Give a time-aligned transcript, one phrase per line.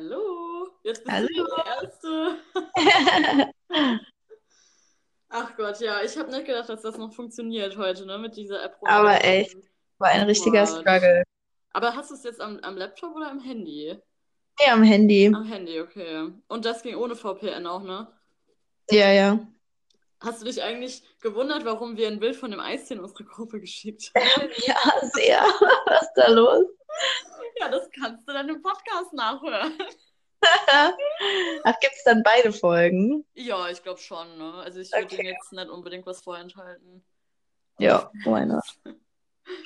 [0.00, 0.66] Hallo.
[0.82, 1.28] Jetzt bist Hallo.
[1.28, 2.38] du die Erste.
[5.28, 8.64] Ach Gott, ja, ich habe nicht gedacht, dass das noch funktioniert heute, ne, mit dieser
[8.64, 8.78] App.
[8.80, 9.58] Aber echt.
[9.98, 10.80] War ein richtiger What?
[10.80, 11.22] Struggle.
[11.74, 13.94] Aber hast du es jetzt am, am Laptop oder am Handy?
[14.58, 15.26] Nee, am Handy.
[15.34, 16.32] Am Handy, okay.
[16.48, 18.08] Und das ging ohne VPN auch, ne?
[18.90, 19.38] Ja, ja.
[20.20, 23.60] Hast du dich eigentlich gewundert, warum wir ein Bild von dem Eistee in unsere Gruppe
[23.60, 24.48] geschickt haben?
[24.64, 24.76] Ja,
[25.12, 25.42] sehr.
[25.84, 26.64] Was ist da los?
[27.60, 29.78] Ja, das kannst du dann im Podcast nachhören.
[31.64, 33.26] Ach, gibt's dann beide Folgen?
[33.34, 34.54] Ja, ich glaube schon, ne?
[34.54, 35.26] Also ich würde Okay.
[35.28, 37.04] jetzt nicht unbedingt was vorenthalten.
[37.78, 38.64] Ja, why not?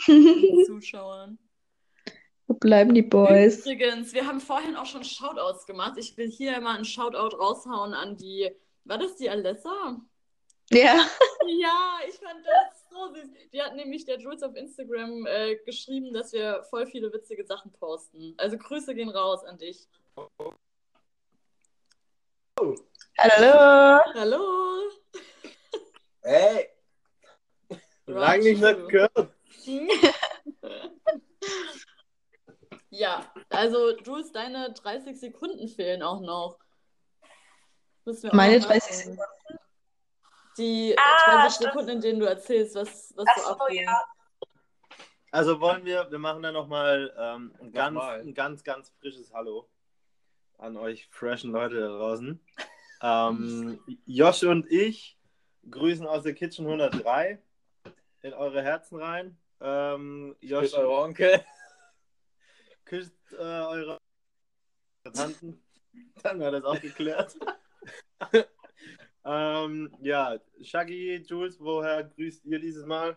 [0.67, 1.39] Zuschauern.
[2.47, 3.61] Wo bleiben die Boys?
[3.67, 5.95] Übrigens, wir haben vorhin auch schon Shoutouts gemacht.
[5.97, 8.51] Ich will hier mal einen Shoutout raushauen an die.
[8.85, 10.01] War das die Alessa?
[10.71, 11.07] Ja,
[11.47, 13.29] Ja, ich fand das so süß.
[13.53, 17.73] Die hat nämlich der Jules auf Instagram äh, geschrieben, dass wir voll viele witzige Sachen
[17.73, 18.35] posten.
[18.39, 19.89] Also Grüße gehen raus an dich.
[23.19, 24.01] hallo.
[24.15, 24.91] Hallo!
[26.23, 26.71] Hey,
[28.07, 29.35] lang nicht mehr gehört.
[32.97, 36.61] Ja, also Jules, deine 30 Sekunden fehlen auch noch.
[38.31, 39.17] Meine noch 30 nachholen.
[39.17, 39.64] Sekunden?
[40.59, 41.73] Die Ah, 30 stimmt.
[41.73, 43.83] Sekunden, in denen du erzählst, was, was Ach so so, abgeht.
[43.83, 44.01] ja.
[45.31, 49.69] Also wollen wir, wir machen da nochmal ähm, ein, ganz, ein ganz, ganz frisches Hallo
[50.59, 52.41] an euch freshen Leute da draußen.
[53.03, 55.19] Ähm, Josh und ich
[55.69, 57.43] grüßen aus der Kitchen 103
[58.23, 59.37] in eure Herzen rein.
[59.61, 61.45] Ähm, Josh Grüß eure Onkel.
[62.85, 63.99] küsst äh, eure
[65.13, 65.61] Tanten.
[66.23, 67.37] Dann war das auch geklärt.
[69.25, 73.17] ähm, ja, Shaggy, Jules, woher grüßt ihr dieses Mal?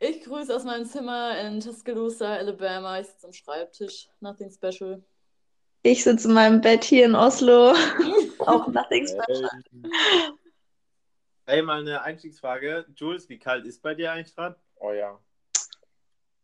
[0.00, 3.00] Ich grüße aus meinem Zimmer in Tuscaloosa, Alabama.
[3.00, 4.08] Ich sitze am Schreibtisch.
[4.20, 5.02] Nothing special.
[5.82, 7.72] Ich sitze in meinem Bett hier in Oslo.
[8.40, 9.48] Auch nothing special.
[11.46, 12.84] Ey, mal eine Einstiegsfrage.
[12.94, 14.56] Jules, wie kalt ist bei dir eigentlich gerade?
[14.76, 15.18] Oh ja.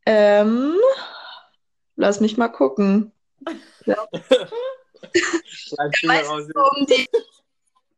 [0.06, 0.76] Ähm,
[1.96, 3.12] lass mich mal gucken.
[6.04, 7.08] Meistens so um die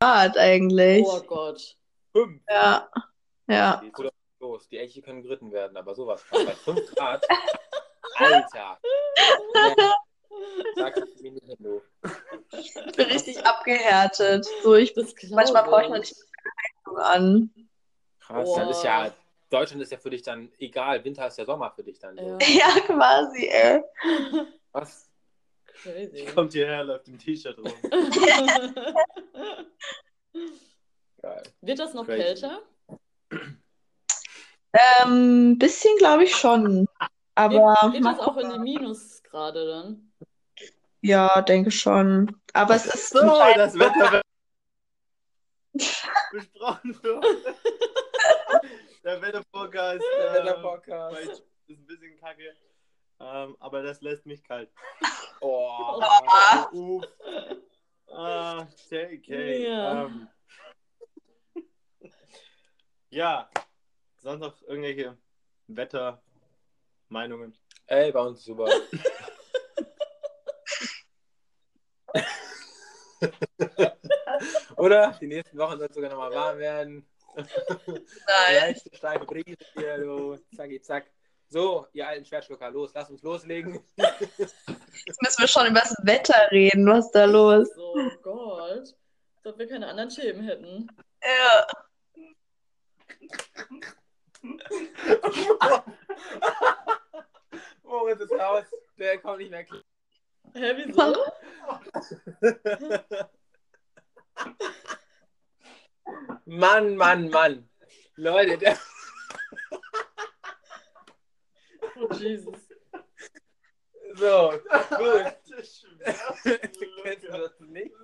[0.05, 1.05] Grad eigentlich.
[1.07, 1.77] Oh Gott.
[2.13, 2.43] Fünf.
[2.49, 2.89] Ja,
[3.49, 3.83] ja.
[4.39, 4.69] Los.
[4.69, 7.25] Die Elche können geritten werden, aber sowas kann bei 5 Grad.
[8.17, 8.79] Alter.
[10.77, 11.81] Sag ich mir nicht du.
[12.53, 14.47] Ich bin richtig abgehärtet.
[14.63, 16.11] So, ich Das manchmal brauche ich noch ich.
[16.11, 16.17] nicht
[16.87, 17.51] Heizung an.
[18.21, 18.59] Krass, Boah.
[18.59, 19.11] dann ist ja.
[19.49, 21.03] Deutschland ist ja für dich dann egal.
[21.05, 22.17] Winter ist ja Sommer für dich dann.
[22.17, 22.23] So.
[22.23, 22.39] Ja.
[22.77, 23.83] Ja, quasi, ey.
[24.73, 25.09] Was?
[25.83, 26.25] Crazy.
[26.35, 27.73] Kommt hierher, läuft im T-Shirt rum.
[31.21, 31.43] Geil.
[31.61, 32.23] Wird das noch Crazy.
[32.23, 32.63] kälter?
[34.73, 36.87] Ähm, bisschen glaube ich schon.
[37.35, 38.59] Aber Geht, geht das auch in die.
[38.59, 40.13] Minusgrade dann?
[41.01, 42.37] Ja, denke schon.
[42.53, 44.23] Aber es ist So, das Wetter
[46.33, 47.55] besprochen für heute.
[49.05, 50.03] Der Wettervorcast.
[50.19, 51.15] Der äh, Wetterpodcast.
[51.15, 52.57] bei Jules ist ein bisschen kacke.
[53.21, 54.71] Ähm, aber das lässt mich kalt.
[55.41, 56.01] Oh.
[56.73, 57.05] Uff.
[58.11, 59.29] Ah, JK.
[59.29, 60.07] Ja.
[60.07, 60.29] Ähm,
[63.11, 63.51] ja,
[64.17, 65.19] sonst noch irgendwelche
[65.67, 67.59] Wettermeinungen?
[67.87, 68.65] Ey, bei uns super.
[74.77, 75.17] Oder?
[75.21, 77.07] Die nächsten Wochen soll es sogar nochmal warm werden.
[77.37, 78.55] Nein.
[78.55, 80.37] Leichte steife Brise hier, du.
[80.57, 81.14] Zacki, zack.
[81.55, 83.79] So, ihr alten Schwertschlucker, los, lasst uns loslegen.
[83.95, 86.85] Jetzt müssen wir schon über das Wetter reden.
[86.85, 87.73] Was ist da los?
[87.77, 88.73] So, oh Gott.
[88.73, 88.97] Als
[89.45, 90.89] ob wir keine anderen Themen hätten.
[91.23, 91.67] Ja.
[97.85, 98.65] Moritz ist raus.
[98.99, 99.85] Der kommt nicht mehr klar.
[100.55, 101.25] Hä, wieso?
[106.47, 107.71] Mann, Mann, Mann.
[108.17, 108.77] Leute, der.
[111.97, 112.59] Oh, Jesus.
[114.17, 114.53] So,
[114.91, 115.35] gut.
[117.03, 117.95] Kennst du das nicht?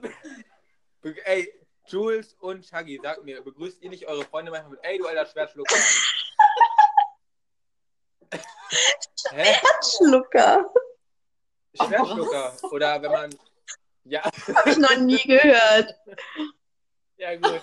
[1.02, 1.52] Be- Ey,
[1.86, 5.26] Jules und Shaggy, sagt mir, begrüßt ihr nicht eure Freunde manchmal mit, ey, du alter
[5.26, 5.74] Schwertschlucker?
[9.30, 9.54] Hä?
[9.82, 10.64] Schlucker.
[11.74, 12.52] Schwertschlucker.
[12.70, 13.34] Oder wenn man.
[14.04, 15.94] Ja, Habe ich noch nie gehört.
[17.18, 17.60] ja, gut.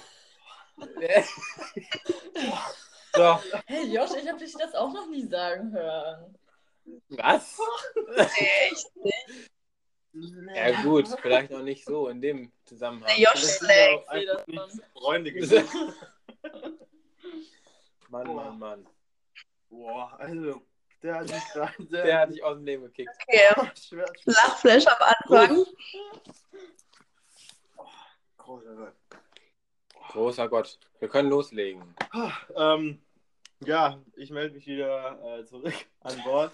[3.13, 6.37] so, Hey Josh, ich habe dich das auch noch nie sagen hören.
[7.09, 7.57] Was?
[8.15, 8.91] Echt?
[10.55, 13.07] Ja, gut, vielleicht noch nicht so in dem Zusammenhang.
[13.07, 14.47] Der Josh schlägt.
[14.47, 15.93] nicht Freunde gewesen.
[18.09, 18.87] Mann, Mann, Mann.
[19.69, 20.61] Boah, also
[21.03, 21.85] Der hat sich gerade.
[21.91, 23.11] Der hat dich aus dem Leben gekickt.
[23.27, 23.69] Okay.
[24.25, 25.65] Lachflash am Anfang.
[28.37, 28.93] Großer Gott.
[30.09, 30.79] Großer Gott.
[30.99, 31.95] Wir können loslegen.
[32.55, 33.01] Ähm,
[33.65, 36.53] ja, ich melde mich wieder äh, zurück an Bord.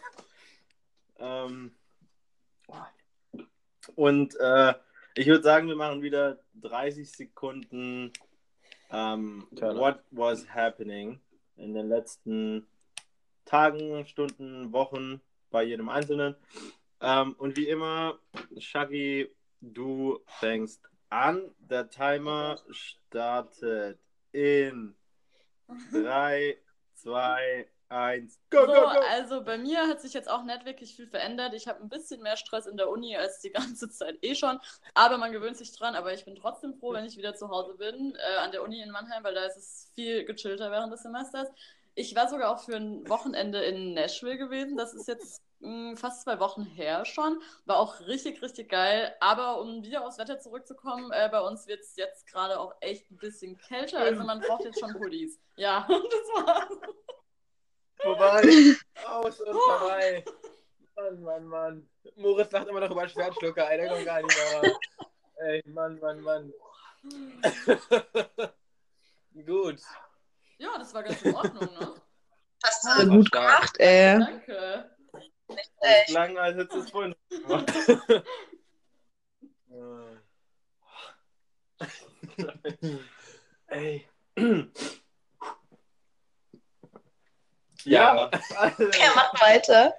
[1.17, 1.75] Ähm,
[3.95, 4.73] und äh,
[5.15, 8.11] ich würde sagen, wir machen wieder 30 Sekunden
[8.94, 9.47] ähm.
[9.59, 11.19] What was happening
[11.57, 12.67] in den letzten
[13.44, 15.19] Tagen, Stunden, Wochen
[15.50, 16.35] bei jedem Einzelnen.
[17.01, 18.19] Ähm, und wie immer,
[18.59, 19.29] Shaggy,
[19.61, 21.41] du fängst an.
[21.57, 24.00] Der Timer startet
[24.31, 24.94] in
[25.91, 26.57] 3,
[27.03, 29.00] 2, 1, go, So, go, go!
[29.11, 31.53] also bei mir hat sich jetzt auch nicht wirklich viel verändert.
[31.53, 34.59] Ich habe ein bisschen mehr Stress in der Uni als die ganze Zeit eh schon.
[34.94, 35.95] Aber man gewöhnt sich dran.
[35.95, 38.81] Aber ich bin trotzdem froh, wenn ich wieder zu Hause bin, äh, an der Uni
[38.81, 41.50] in Mannheim, weil da ist es viel gechillter während des Semesters.
[41.95, 44.77] Ich war sogar auch für ein Wochenende in Nashville gewesen.
[44.77, 47.42] Das ist jetzt mh, fast zwei Wochen her schon.
[47.65, 49.15] War auch richtig, richtig geil.
[49.19, 53.10] Aber um wieder aufs Wetter zurückzukommen, äh, bei uns wird es jetzt gerade auch echt
[53.12, 54.00] ein bisschen kälter.
[54.00, 55.39] Also man braucht jetzt schon Pullis.
[55.56, 56.77] Ja, das war's.
[58.01, 58.42] Vorbei.
[59.07, 60.25] Aus und vorbei.
[60.95, 61.89] Mann, Mann, Mann.
[62.15, 64.71] Moritz lacht immer noch über Schwertschlucker, ey, der kommt gar nicht mehr ran.
[65.38, 66.54] Ey, Mann, Mann, Mann.
[69.45, 69.80] Gut.
[70.57, 71.95] Ja, das war ganz in Ordnung, ne?
[72.63, 74.19] Hast Das du war gut gemacht, ey.
[74.19, 74.95] Danke.
[75.81, 77.71] Das klang, als hättest du es vorhin gemacht.
[83.67, 84.07] Ey.
[87.85, 88.29] Ja.
[88.29, 89.94] Ja, mach weiter.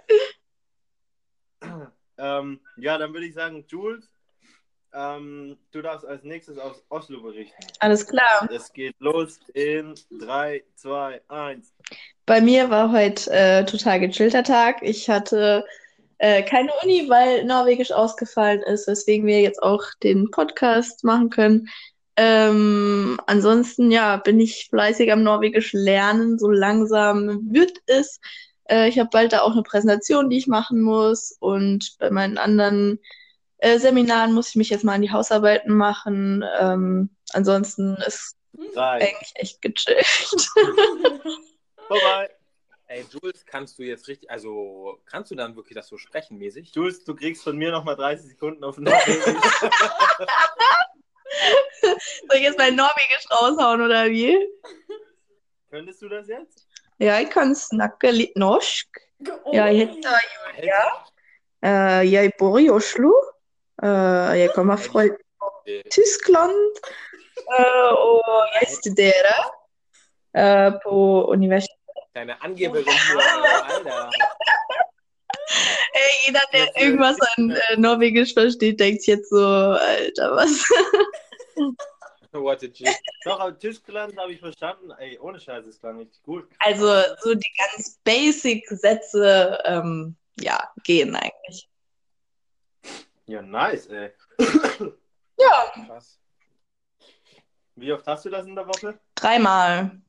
[2.17, 4.14] ähm, ja, dann würde ich sagen, Jules,
[4.94, 7.67] ähm, du darfst als nächstes aus Oslo berichten.
[7.81, 8.49] Alles klar.
[8.50, 11.75] Es geht los in 3, 2, 1.
[12.26, 14.76] Bei mir war heute äh, total gechillter Tag.
[14.82, 15.64] Ich hatte
[16.19, 21.69] äh, keine Uni, weil Norwegisch ausgefallen ist, weswegen wir jetzt auch den Podcast machen können.
[22.17, 26.38] Ähm, ansonsten, ja, bin ich fleißig am Norwegisch lernen.
[26.38, 28.20] So langsam wird es.
[28.69, 31.37] Äh, ich habe bald da auch eine Präsentation, die ich machen muss.
[31.41, 33.00] Und bei meinen anderen
[33.65, 36.45] äh, Seminaren muss ich mich jetzt mal an die Hausarbeiten machen.
[36.61, 38.37] Ähm, ansonsten ist
[38.75, 40.07] 3, eigentlich echt gechillt.
[41.89, 42.31] vorbei.
[42.87, 46.73] Ey, Jules, kannst du jetzt richtig, also kannst du dann wirklich das so sprechen mäßig?
[46.75, 49.25] Jules, du kriegst von mir nochmal 30 Sekunden auf Norwegisch.
[51.81, 54.37] Soll ich jetzt mein Norwegisch raushauen oder wie?
[55.71, 56.69] Könntest du das jetzt?
[56.99, 58.87] Jeg kan snakke litt norsk.
[59.45, 59.53] Oh.
[59.53, 60.21] Jeg heter
[60.55, 61.07] Julia.
[61.65, 63.34] Eh, jeg bor i Oslo.
[63.82, 65.03] Eh, jeg kommer fra
[65.67, 66.73] Äh, Tyskland.
[67.59, 69.43] Eh, og jeg studerer
[70.37, 72.03] eh, på universitetet.
[72.15, 73.21] Deine Angeberin hier,
[73.71, 74.11] Alter.
[75.94, 80.65] Ey, jeder, der irgendwas an äh, Norwegisch versteht, denkt jetzt so, Alter, was?
[82.32, 82.85] What a G.
[83.25, 84.91] Doch, aber Tyskland habe ich verstanden.
[84.99, 86.49] Ey, ohne Scheiß, es klang richtig gut.
[86.59, 86.87] Also
[87.20, 91.69] so die ganz basic Sätze, ähm, ja, gehen eigentlich.
[93.26, 94.12] Ja, nice, ey.
[95.38, 96.21] Ja, Krass.
[97.76, 99.00] Wie oft hast du das in der Woche?
[99.15, 100.00] dreimal.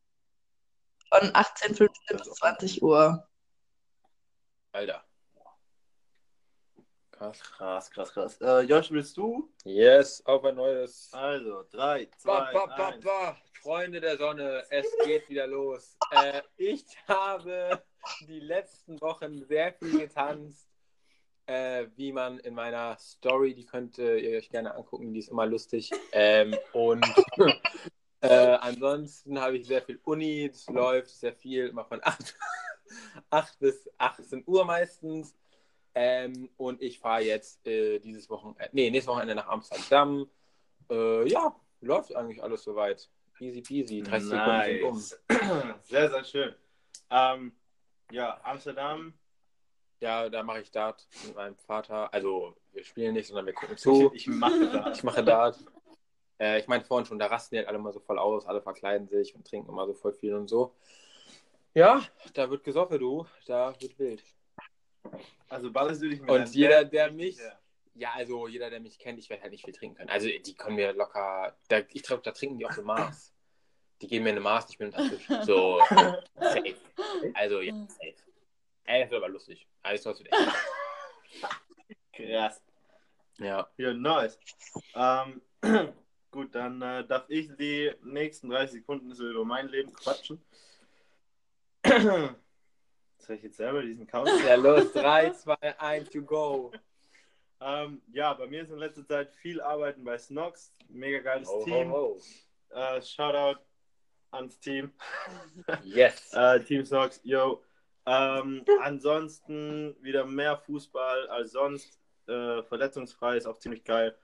[1.09, 3.27] Von 18.15 bis 20 Uhr.
[4.73, 5.03] Alter.
[7.11, 7.39] Krass.
[7.39, 8.41] Krass, krass, krass.
[8.41, 9.49] Äh, Josh, willst du?
[9.63, 11.09] Yes, auf ein neues.
[11.13, 13.03] Also, 3, Ba, 2, ba, ba, 1.
[13.03, 13.37] ba.
[13.61, 15.97] Freunde der Sonne, es geht wieder los.
[16.11, 17.81] Äh, ich habe
[18.27, 20.67] die letzten Wochen sehr viel getanzt,
[21.47, 25.45] äh, wie man in meiner Story, die könnt ihr euch gerne angucken, die ist immer
[25.45, 25.91] lustig.
[26.11, 27.05] Ähm, und
[28.21, 32.35] äh, ansonsten habe ich sehr viel Uni, das läuft sehr viel, immer von 8,
[33.29, 35.35] 8 bis 18 Uhr meistens.
[35.93, 40.29] Ähm, und ich fahre jetzt äh, dieses Wochenende, nee, nächstes Wochenende nach Amsterdam.
[40.89, 43.09] Äh, ja, läuft eigentlich alles soweit.
[43.39, 44.95] Easy peasy, 30 Sekunden sind um.
[44.95, 45.79] Nice.
[45.83, 46.55] Sehr, sehr schön.
[47.09, 47.53] Ähm,
[48.11, 49.13] ja, Amsterdam.
[50.01, 52.13] Ja, da mache ich Dart mit meinem Vater.
[52.13, 54.11] Also, wir spielen nicht, sondern wir gucken zu.
[54.13, 54.97] Ich mache das.
[54.97, 55.57] Ich mache Dart.
[56.39, 58.61] Äh, ich meinte vorhin schon, da rasten die halt alle mal so voll aus, alle
[58.61, 60.75] verkleiden sich und trinken immer so voll viel und so.
[61.73, 62.01] Ja,
[62.33, 63.25] da wird gesoffen, du.
[63.47, 64.23] Da wird wild.
[65.49, 67.59] Also ballerst du dich mit Und jeder, der mich- ja.
[67.97, 70.09] Ja, also jeder, der mich kennt, ich werde halt nicht viel trinken können.
[70.09, 73.33] Also die können mir locker, da, ich glaube, da trinken die auch so Maß.
[74.01, 75.25] Die geben mir eine Maß, nicht mit dem Tisch.
[75.45, 75.79] So,
[76.35, 76.75] safe.
[77.33, 78.15] Also ja, safe.
[78.85, 79.67] Ey, das wird aber lustig.
[79.83, 80.53] Alles was wird echt.
[82.13, 82.61] Krass.
[83.39, 83.67] Ja.
[83.77, 84.39] Ja, nice.
[84.95, 85.41] Ähm,
[86.31, 90.41] gut, dann äh, darf ich die nächsten 30 Sekunden so über mein Leben quatschen.
[91.85, 94.45] Soll ich jetzt selber diesen Countdown?
[94.45, 94.91] Ja, los.
[94.93, 96.71] 3, 2, 1, to go.
[97.59, 100.71] ähm, ja, bei mir ist in letzter Zeit viel Arbeiten bei Snox.
[100.89, 101.91] Mega geiles Ho, Team.
[101.91, 102.19] ho,
[102.71, 102.75] ho.
[102.75, 103.59] Äh, Shoutout
[104.31, 104.93] ans Team.
[105.83, 106.31] Yes.
[106.33, 107.63] Äh, Team Snox, yo.
[108.05, 111.99] Ähm, ansonsten wieder mehr Fußball als sonst.
[112.27, 114.17] Äh, verletzungsfrei ist auch ziemlich geil.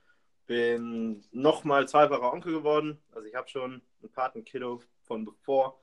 [0.48, 3.02] Bin nochmal zweifacher Onkel geworden.
[3.12, 5.80] Also ich habe schon ein Patenkiddo von bevor.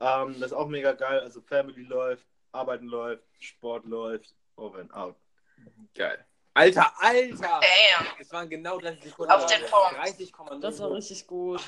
[0.00, 1.20] Ähm, das ist auch mega geil.
[1.20, 5.16] Also Family läuft, Arbeiten läuft, Sport läuft, over and out.
[5.94, 6.24] Geil.
[6.54, 7.60] Alter, Alter!
[7.60, 8.06] Damn.
[8.18, 9.30] Es waren genau 30 Sekunden.
[9.30, 10.00] Auf den Punkt.
[10.00, 10.60] 30,0.
[10.60, 11.60] Das war richtig gut.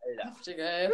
[0.00, 0.24] Alter.
[0.24, 0.90] Heftig, ey.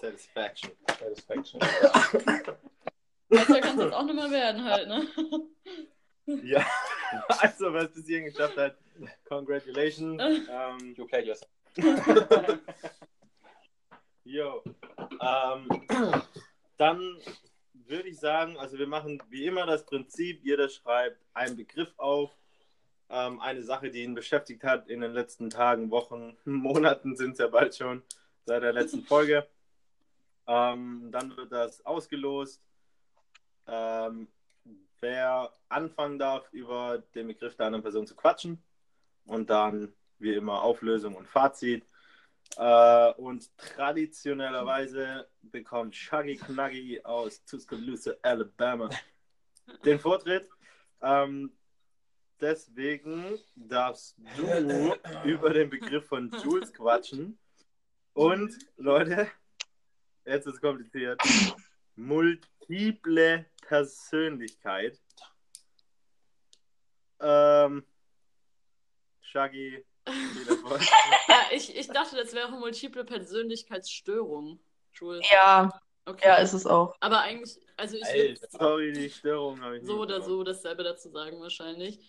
[0.00, 0.72] Satisfaction.
[0.98, 1.60] Satisfaction.
[3.28, 5.06] Besser kann es jetzt auch nicht mehr werden halt, ne?
[6.44, 6.66] Ja,
[7.28, 8.76] also wer es bis hierhin geschafft hat,
[9.28, 10.20] congratulations.
[10.20, 11.50] Ähm, You played yourself.
[14.24, 14.62] Jo.
[15.20, 15.68] Ähm,
[16.76, 17.18] dann
[17.72, 22.30] würde ich sagen, also wir machen wie immer das Prinzip, jeder schreibt einen Begriff auf,
[23.08, 27.38] ähm, eine Sache, die ihn beschäftigt hat in den letzten Tagen, Wochen, Monaten sind es
[27.38, 28.04] ja bald schon,
[28.44, 29.48] seit der letzten Folge.
[30.50, 32.60] Ähm, dann wird das ausgelost.
[33.68, 34.26] Ähm,
[35.00, 38.60] wer anfangen darf, über den Begriff der anderen Person zu quatschen.
[39.26, 41.86] Und dann, wie immer, Auflösung und Fazit.
[42.56, 48.90] Äh, und traditionellerweise bekommt Shaggy Knuggy aus Tuscaloosa, Alabama,
[49.84, 50.48] den Vortritt.
[51.00, 51.52] Ähm,
[52.40, 54.42] deswegen darfst du
[55.24, 57.38] über den Begriff von Jules quatschen.
[58.14, 59.28] Und, Leute,
[60.24, 61.20] jetzt ist es kompliziert.
[61.96, 65.00] Multiple Persönlichkeit.
[67.20, 67.84] Ähm,
[69.20, 69.84] Shaggy,
[71.52, 74.58] ich, ich dachte, das wäre multiple Persönlichkeitsstörung.
[74.92, 75.24] Jules.
[75.30, 75.70] Ja,
[76.06, 76.26] Okay.
[76.26, 76.96] ja, ist es auch.
[77.00, 80.82] Aber eigentlich, also ich würde Sorry, die Störung habe ich so nicht oder so dasselbe
[80.82, 82.00] dazu sagen wahrscheinlich.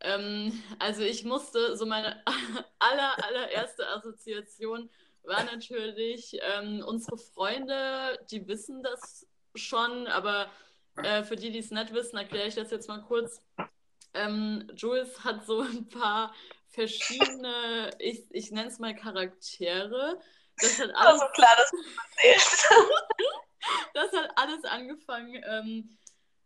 [0.00, 2.22] Ähm, also ich musste, so meine
[2.78, 4.90] aller, allererste Assoziation
[5.26, 10.50] war natürlich ähm, unsere Freunde, die wissen das schon, aber
[10.96, 13.42] äh, für die, die es nicht wissen, erkläre ich das jetzt mal kurz.
[14.14, 16.34] Ähm, Jules hat so ein paar
[16.68, 20.20] verschiedene, ich, ich nenne es mal Charaktere.
[20.58, 21.72] Das hat alles Also klar, das
[23.94, 25.42] das hat alles angefangen.
[25.46, 25.98] Ähm,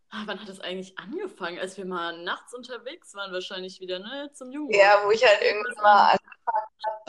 [0.09, 1.59] ah, wann hat das eigentlich angefangen?
[1.59, 4.31] Als wir mal nachts unterwegs waren, wahrscheinlich wieder, ne?
[4.33, 4.71] Zum Jungen.
[4.71, 6.23] Ja, wo ich halt irgendwann mal habe,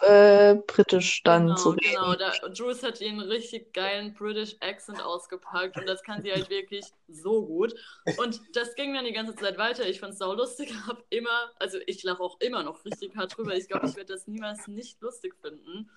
[0.02, 1.94] äh, britisch dann genau, zu reden.
[1.94, 6.50] Genau, da, Jules hat ihren richtig geilen British Accent ausgepackt und das kann sie halt
[6.50, 7.74] wirklich so gut.
[8.18, 9.88] Und das ging dann die ganze Zeit weiter.
[9.88, 13.36] Ich fand es sau lustig, hab immer, also ich lache auch immer noch richtig hart
[13.36, 13.54] drüber.
[13.54, 15.90] Ich glaube, ich werde das niemals nicht lustig finden.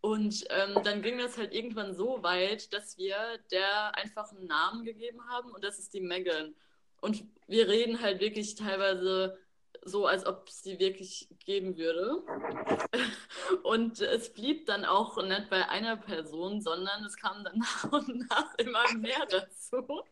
[0.00, 3.16] Und ähm, dann ging das halt irgendwann so weit, dass wir
[3.50, 6.54] der einfach einen Namen gegeben haben und das ist die Megan.
[7.00, 9.38] Und wir reden halt wirklich teilweise
[9.84, 12.22] so, als ob es sie wirklich geben würde.
[13.62, 18.28] Und es blieb dann auch nicht bei einer Person, sondern es kam dann nach und
[18.30, 20.02] nach immer mehr dazu.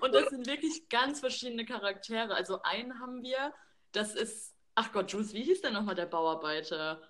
[0.00, 2.34] Und das sind wirklich ganz verschiedene Charaktere.
[2.34, 3.52] Also einen haben wir,
[3.92, 7.02] das ist, ach Gott, Jules, wie hieß denn nochmal der Bauarbeiter?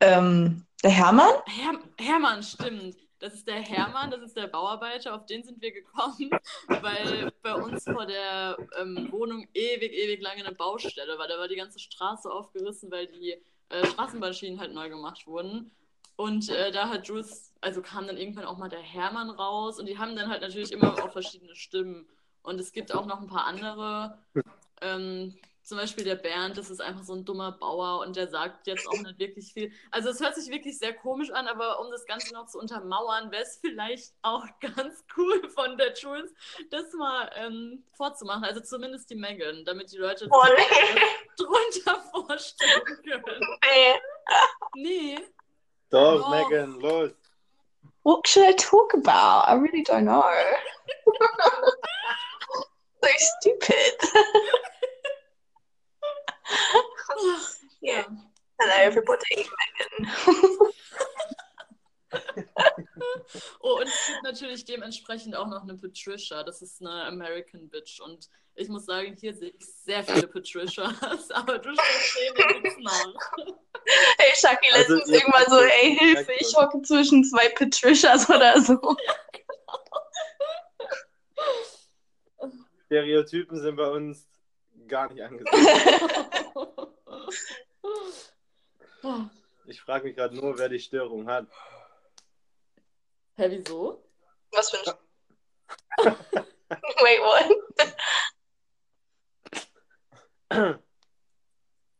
[0.00, 1.34] Ähm, der Hermann?
[1.46, 2.96] Her Hermann, stimmt.
[3.18, 6.30] Das ist der Hermann, das ist der Bauarbeiter, auf den sind wir gekommen,
[6.68, 11.26] weil bei uns vor der ähm, Wohnung ewig, ewig lange eine Baustelle war.
[11.26, 13.36] Da war die ganze Straße aufgerissen, weil die
[13.70, 15.70] äh, Straßenbahnschienen halt neu gemacht wurden.
[16.16, 19.86] Und äh, da hat Jules, also kam dann irgendwann auch mal der Hermann raus und
[19.86, 22.06] die haben dann halt natürlich immer auch verschiedene Stimmen.
[22.42, 24.18] Und es gibt auch noch ein paar andere.
[24.80, 28.68] Ähm, zum Beispiel der Bernd, das ist einfach so ein dummer Bauer und der sagt
[28.68, 29.72] jetzt auch nicht wirklich viel.
[29.90, 33.32] Also es hört sich wirklich sehr komisch an, aber um das Ganze noch zu untermauern,
[33.32, 36.32] wäre es vielleicht auch ganz cool von der Jules,
[36.70, 38.44] das mal ähm, vorzumachen.
[38.44, 41.00] Also zumindest die Megan, damit die Leute Oh, sich nee.
[41.36, 43.58] drunter vorstellen können.
[43.64, 44.00] Nee.
[44.76, 45.18] Nee.
[45.90, 46.30] Doch, Oh.
[46.30, 47.10] Megan, los.
[48.04, 49.48] What should I talk about?
[49.50, 50.22] I really don't know.
[53.02, 53.98] so stupid.
[57.80, 58.06] Ja.
[58.58, 59.46] Hello, everybody.
[63.60, 66.42] Oh, und es gibt natürlich dementsprechend auch noch eine Patricia.
[66.42, 68.00] Das ist eine American Bitch.
[68.00, 73.32] Und ich muss sagen, hier sehe ich sehr viele Patricias, aber du nichts nach.
[74.18, 78.78] Hey, Shaki, Also, letztens irgendwann so, ey, Hilfe, ich hocke zwischen zwei Patricias oder so.
[82.86, 84.26] Stereotypen sind bei uns
[84.86, 85.56] gar nicht angesagt.
[89.66, 91.46] Ich frage mich gerade nur, wer die Störung hat.
[93.36, 94.02] Hä, wieso?
[94.52, 94.94] Was für ein.
[96.70, 97.46] Wait, what?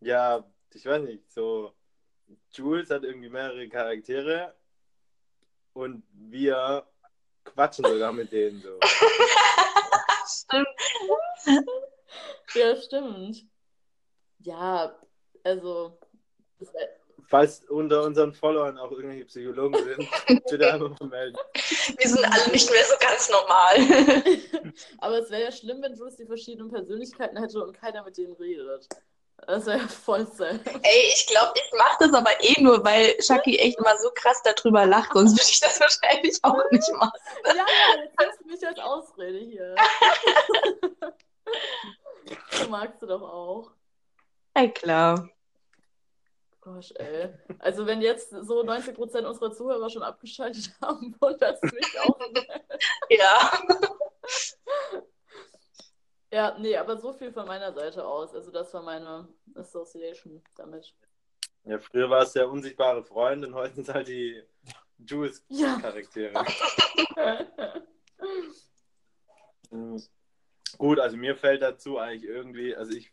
[0.01, 1.73] Ja, ich weiß nicht, so
[2.53, 4.55] Jules hat irgendwie mehrere Charaktere
[5.73, 6.87] und wir
[7.45, 8.79] quatschen sogar mit denen so.
[10.27, 10.69] Stimmt.
[12.55, 13.45] Ja, stimmt.
[14.41, 14.99] Ja,
[15.45, 15.99] also.
[17.29, 20.09] Falls unter unseren Followern auch irgendwelche Psychologen sind,
[20.47, 21.37] bitte einfach mal melden.
[21.99, 23.77] Wir sind alle nicht mehr so ganz normal.
[24.99, 28.35] aber es wäre ja schlimm, wenn Jules die verschiedenen Persönlichkeiten hätte und keiner mit denen
[28.35, 28.89] redet.
[29.47, 30.61] Das wäre ja voll sad.
[30.83, 34.41] Ey, ich glaube, ich mache das aber eh nur, weil Shaki echt immer so krass
[34.43, 37.21] darüber lacht, sonst würde ich das wahrscheinlich auch nicht machen.
[37.45, 37.65] Ja, ja,
[38.03, 39.75] jetzt hast du mich als Ausrede hier.
[42.51, 43.71] Das magst du doch auch.
[44.55, 45.29] Ey, klar.
[46.61, 47.33] Gosh, ey.
[47.61, 52.19] Also wenn jetzt so 90% unserer Zuhörer schon abgeschaltet haben, wundert es mich auch.
[53.09, 53.53] Ja.
[56.33, 58.35] Ja, nee, aber so viel von meiner Seite aus.
[58.35, 60.93] Also das war meine Association damit.
[61.65, 64.43] Ja, früher war es der unsichtbare Freund und heute sind es halt die
[64.99, 66.45] Jules-Charaktere.
[67.17, 67.47] Ja.
[70.79, 73.13] Gut, also mir fällt dazu eigentlich irgendwie, also ich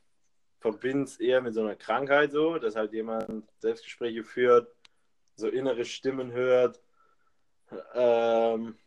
[0.60, 4.74] verbinde es eher mit so einer Krankheit so, dass halt jemand Selbstgespräche führt,
[5.36, 6.82] so innere Stimmen hört.
[7.93, 8.77] Ähm,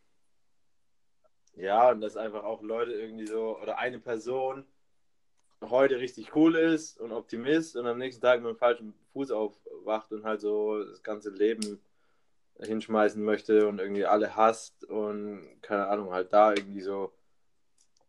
[1.57, 4.65] ja, und dass einfach auch Leute irgendwie so, oder eine Person
[5.63, 10.13] heute richtig cool ist und Optimist und am nächsten Tag mit dem falschen Fuß aufwacht
[10.13, 11.81] und halt so das ganze Leben
[12.61, 17.13] hinschmeißen möchte und irgendwie alle hasst und keine Ahnung, halt da irgendwie so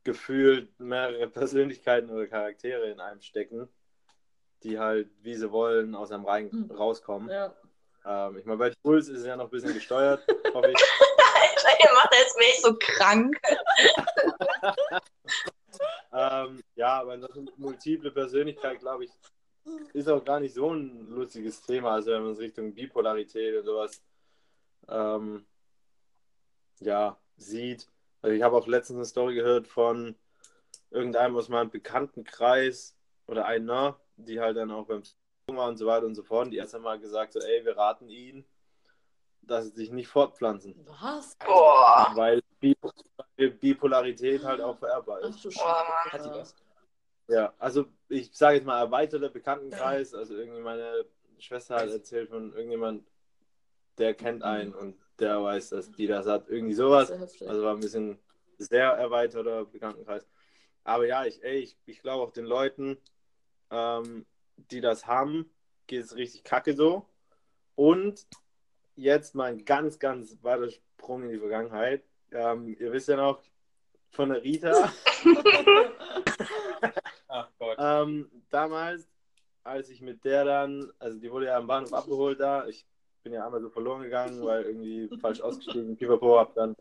[0.07, 3.67] gefühlt mehrere Persönlichkeiten oder Charaktere in einem stecken,
[4.63, 6.71] die halt, wie sie wollen, aus einem Rein Hm.
[6.71, 7.29] rauskommen.
[7.29, 7.53] ja.
[8.05, 10.77] Ähm, ich meine, bei Jules ist es ja noch ein bisschen gesteuert, hoffe ich.
[10.77, 13.37] Alter, ihr macht jetzt mich so krank.
[16.11, 19.11] Ähm, ja, aber das multiple Persönlichkeit, glaube ich,
[19.93, 23.63] ist auch gar nicht so ein lustiges Thema, also wenn man es Richtung Bipolarität oder
[23.63, 24.01] sowas
[24.87, 25.45] ähm,
[26.79, 27.87] ja, sieht.
[28.27, 30.13] Also ich habe auch letztens eine Story gehört von
[30.91, 32.93] irgendeinem aus meinem Bekanntenkreis
[33.25, 35.01] oder einer, die halt dann auch beim
[35.49, 36.47] war und so weiter und so fort.
[36.47, 38.43] Und die erst einmal gesagt so, ey, wir raten ihnen,
[39.43, 40.75] dass sie sich nicht fortpflanzen.
[41.01, 41.37] Was?
[41.37, 42.11] Boah.
[42.15, 42.75] Weil Bi-
[43.37, 45.43] weil Bipolarität halt auch vererbbar Ach ist.
[45.57, 45.85] Boah.
[46.11, 46.53] Hat die das?
[47.29, 50.13] Ja, also ich sage jetzt mal erweiterter Bekanntenkreis.
[50.13, 51.05] Also irgendwie meine
[51.39, 53.07] Schwester hat erzählt von irgendjemand,
[53.97, 56.49] der kennt einen und der weiß, dass die das hat.
[56.49, 57.11] Irgendwie sowas.
[57.11, 58.19] Also war ein bisschen
[58.57, 60.27] sehr erweiterter Bekanntenkreis.
[60.83, 62.97] Aber ja, ich, ey, ich, ich glaube auch den Leuten,
[63.71, 64.25] ähm,
[64.71, 65.49] die das haben,
[65.87, 67.05] geht es richtig kacke so.
[67.75, 68.25] Und
[68.95, 72.03] jetzt mal ein ganz, ganz weiter Sprung in die Vergangenheit.
[72.31, 73.41] Ähm, ihr wisst ja noch
[74.11, 74.91] von der Rita.
[77.27, 77.77] Ach Gott.
[77.79, 79.07] Ähm, damals,
[79.63, 82.85] als ich mit der dann, also die wurde ja am Bahnhof abgeholt da, ich
[83.27, 86.77] bin ja einmal so verloren gegangen, weil irgendwie falsch ausgestiegen, pipapo, hab dann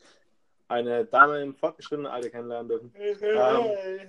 [0.69, 2.93] eine Dame im fortgeschrittenen Alter kennenlernen dürfen.
[2.97, 4.09] Ähm,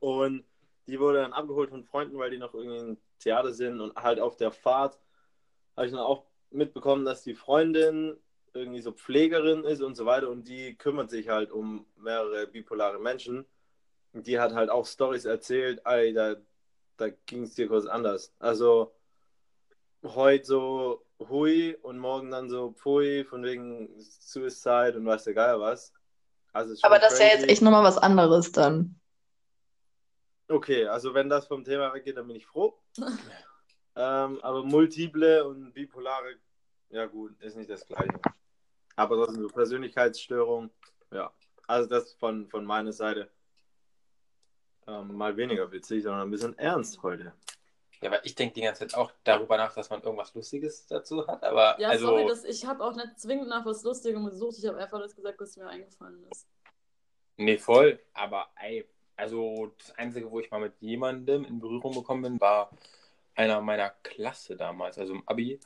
[0.00, 0.44] und
[0.86, 4.18] die wurde dann abgeholt von Freunden, weil die noch irgendwie im Theater sind und halt
[4.18, 4.98] auf der Fahrt
[5.76, 8.16] habe ich dann auch mitbekommen, dass die Freundin
[8.54, 12.98] irgendwie so Pflegerin ist und so weiter und die kümmert sich halt um mehrere bipolare
[12.98, 13.44] Menschen.
[14.12, 16.36] Und die hat halt auch Stories erzählt, ey, da,
[16.96, 18.32] da ging es dir kurz anders.
[18.38, 18.94] Also
[20.04, 25.60] heute so hui und morgen dann so pfui von wegen Suicide und weiß der Geier
[25.60, 25.92] was.
[26.52, 27.50] Also ist Aber das ist ja jetzt crazy.
[27.50, 28.98] echt nochmal was anderes dann.
[30.48, 32.78] Okay, also wenn das vom Thema weggeht, dann bin ich froh.
[33.96, 36.36] ähm, aber multiple und bipolare,
[36.90, 38.20] ja gut, ist nicht das gleiche.
[38.96, 40.70] Aber trotzdem so Persönlichkeitsstörung,
[41.10, 41.32] ja.
[41.66, 43.30] Also das von, von meiner Seite
[44.86, 47.32] ähm, mal weniger witzig, sondern ein bisschen ernst heute.
[48.04, 51.26] Ja, weil ich denke die ganze Zeit auch darüber nach, dass man irgendwas Lustiges dazu
[51.26, 54.58] hat, aber Ja, also, sorry, das, ich habe auch nicht zwingend nach was Lustigem gesucht.
[54.58, 56.46] Ich habe einfach das gesagt, was mir eingefallen ist.
[57.36, 58.84] nee, voll, aber ey,
[59.16, 62.70] also das Einzige, wo ich mal mit jemandem in Berührung gekommen bin, war
[63.34, 65.60] einer meiner Klasse damals, also im Abi,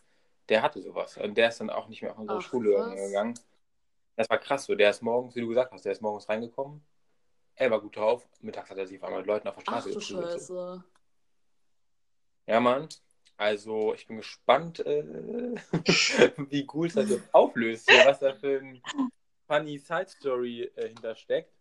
[0.49, 3.09] der hatte sowas und der ist dann auch nicht mehr auf unsere Ach, Schule krass.
[3.09, 3.35] gegangen.
[4.17, 6.83] Das war krass so, der ist morgens, wie du gesagt hast, der ist morgens reingekommen,
[7.57, 9.83] er war gut drauf, mittags hat er sich auf einmal mit Leuten auf der Ach
[9.83, 10.41] Straße du geprügelt.
[10.41, 10.83] so.
[12.49, 12.89] Ja, Mann.
[13.37, 15.05] Also, ich bin gespannt, äh,
[16.51, 18.83] wie Ghouls das jetzt auflöst, hier, was da für ein
[19.47, 21.53] funny Side Story äh, hintersteckt.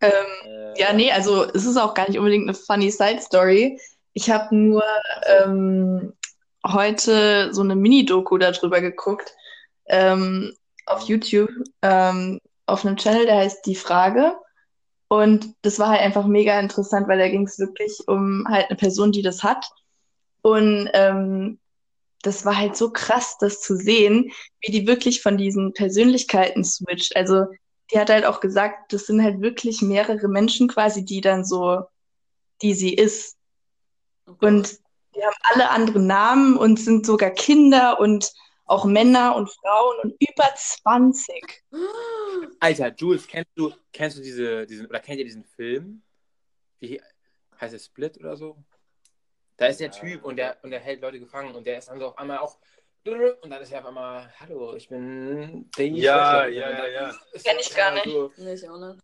[0.00, 0.10] Ähm,
[0.44, 3.80] Äh, ja, nee, also es ist auch gar nicht unbedingt eine funny Side Story.
[4.12, 5.32] Ich habe nur so.
[5.44, 6.12] ähm,
[6.66, 9.32] heute so eine Mini-Doku darüber geguckt
[9.86, 10.52] ähm,
[10.86, 11.50] auf YouTube
[11.82, 14.36] ähm, auf einem Channel, der heißt Die Frage.
[15.08, 18.76] Und das war halt einfach mega interessant, weil da ging es wirklich um halt eine
[18.76, 19.64] Person, die das hat.
[20.44, 21.58] Und ähm,
[22.20, 24.30] das war halt so krass, das zu sehen,
[24.60, 27.16] wie die wirklich von diesen Persönlichkeiten switcht.
[27.16, 27.46] Also
[27.90, 31.84] die hat halt auch gesagt, das sind halt wirklich mehrere Menschen quasi, die dann so,
[32.60, 33.38] die sie ist.
[34.26, 34.78] Und
[35.16, 38.30] die haben alle andere Namen und sind sogar Kinder und
[38.66, 41.62] auch Männer und Frauen und über 20.
[42.60, 46.02] Alter, Jules, kennst du, kennst du diese, diesen, oder kennt ihr diesen Film?
[46.80, 47.00] Wie
[47.58, 48.58] heißt es Split oder so?
[49.56, 51.98] Da ist der Typ und der, und der hält Leute gefangen und der ist dann
[51.98, 52.58] so auf einmal auch.
[53.06, 57.14] Und dann ist er auf einmal, hallo, ich bin Danny Ja, ja, ja, ja.
[57.44, 58.06] Kenn ich gar nicht.
[58.06, 58.98] so- Nee, ich auch nicht.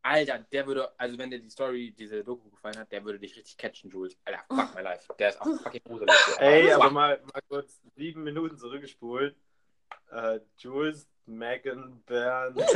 [0.00, 3.36] Alter, der würde, also wenn dir die Story, diese Doku gefallen hat, der würde dich
[3.36, 4.16] richtig catchen, Jules.
[4.24, 5.12] Alter, fuck my life.
[5.18, 6.14] Der ist auch fucking gruselig.
[6.38, 9.36] Ey, aber mal, mal kurz sieben Minuten zurückgespult.
[10.10, 12.58] Äh, Jules, Megan, Bernd.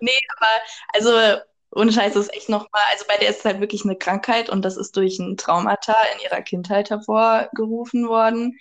[0.00, 0.48] Nee, aber
[0.94, 1.42] also
[1.74, 4.62] ohne Scheiß ist echt nochmal, also bei der ist es halt wirklich eine Krankheit und
[4.62, 8.58] das ist durch ein Traumata in ihrer Kindheit hervorgerufen worden.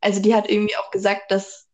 [0.00, 1.68] Also die hat irgendwie auch gesagt, dass,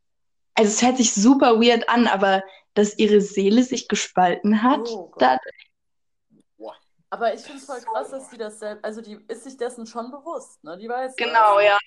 [0.55, 2.43] also es hört sich super weird an, aber
[2.75, 4.89] dass ihre Seele sich gespalten hat.
[4.89, 5.13] Oh
[7.11, 9.87] Aber ich finde es voll krass, dass die das selbst, also die ist sich dessen
[9.87, 10.77] schon bewusst, ne?
[10.77, 11.65] Die weiß genau, das.
[11.65, 11.79] ja.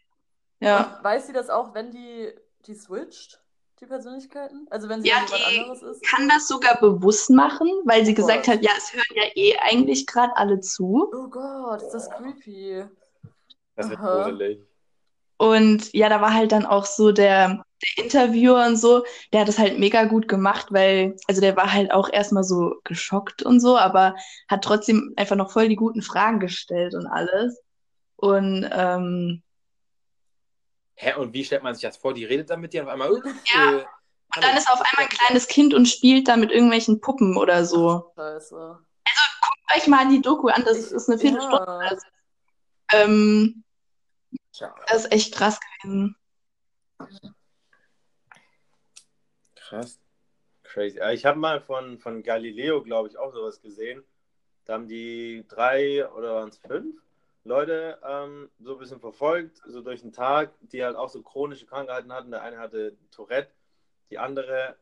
[0.62, 0.98] Ja.
[0.98, 2.34] Und weiß sie das auch, wenn die,
[2.66, 3.42] die switcht,
[3.82, 4.68] die Persönlichkeiten?
[4.70, 6.04] Also wenn sie Ja, die anderes ist?
[6.04, 8.56] kann das sogar bewusst machen, weil sie Oh gesagt Gott.
[8.56, 11.10] hat, ja, es hören ja eh eigentlich gerade alle zu.
[11.14, 12.86] Oh Gott, ist das creepy.
[13.76, 14.60] Das wird gruselig.
[15.38, 17.64] Und ja, da war halt dann auch so der,
[17.98, 21.72] der Interviewer und so, der hat das halt mega gut gemacht, weil, also der war
[21.72, 24.16] halt auch erstmal so geschockt und so, aber
[24.50, 27.58] hat trotzdem einfach noch voll die guten Fragen gestellt und alles.
[28.18, 29.42] Und ähm,
[31.02, 32.14] Hä, und wie stellt man sich das vor?
[32.14, 33.10] Die redet dann mit dir auf einmal.
[33.46, 33.86] Ja, äh,
[34.36, 37.64] und dann ist auf einmal ein kleines Kind und spielt da mit irgendwelchen Puppen oder
[37.64, 38.12] so.
[38.18, 38.80] Scheiße.
[39.42, 41.66] Guckt euch mal die Doku an, das ist eine Viertelstunde.
[41.66, 41.78] Ja.
[41.78, 42.06] Also,
[42.92, 43.64] ähm,
[44.88, 46.18] das ist echt krass gewesen.
[49.56, 50.00] krass.
[50.64, 51.00] Crazy.
[51.00, 54.04] Äh, Ich habe mal von, von Galileo, glaube ich, auch sowas gesehen.
[54.66, 57.02] Da haben die drei oder waren es fünf
[57.50, 61.66] Leute ähm, so ein bisschen verfolgt, so durch den Tag, die halt auch so chronische
[61.66, 62.32] Krankheiten hatten.
[62.32, 63.52] Der eine hatte Tourette,
[64.12, 64.76] die andere,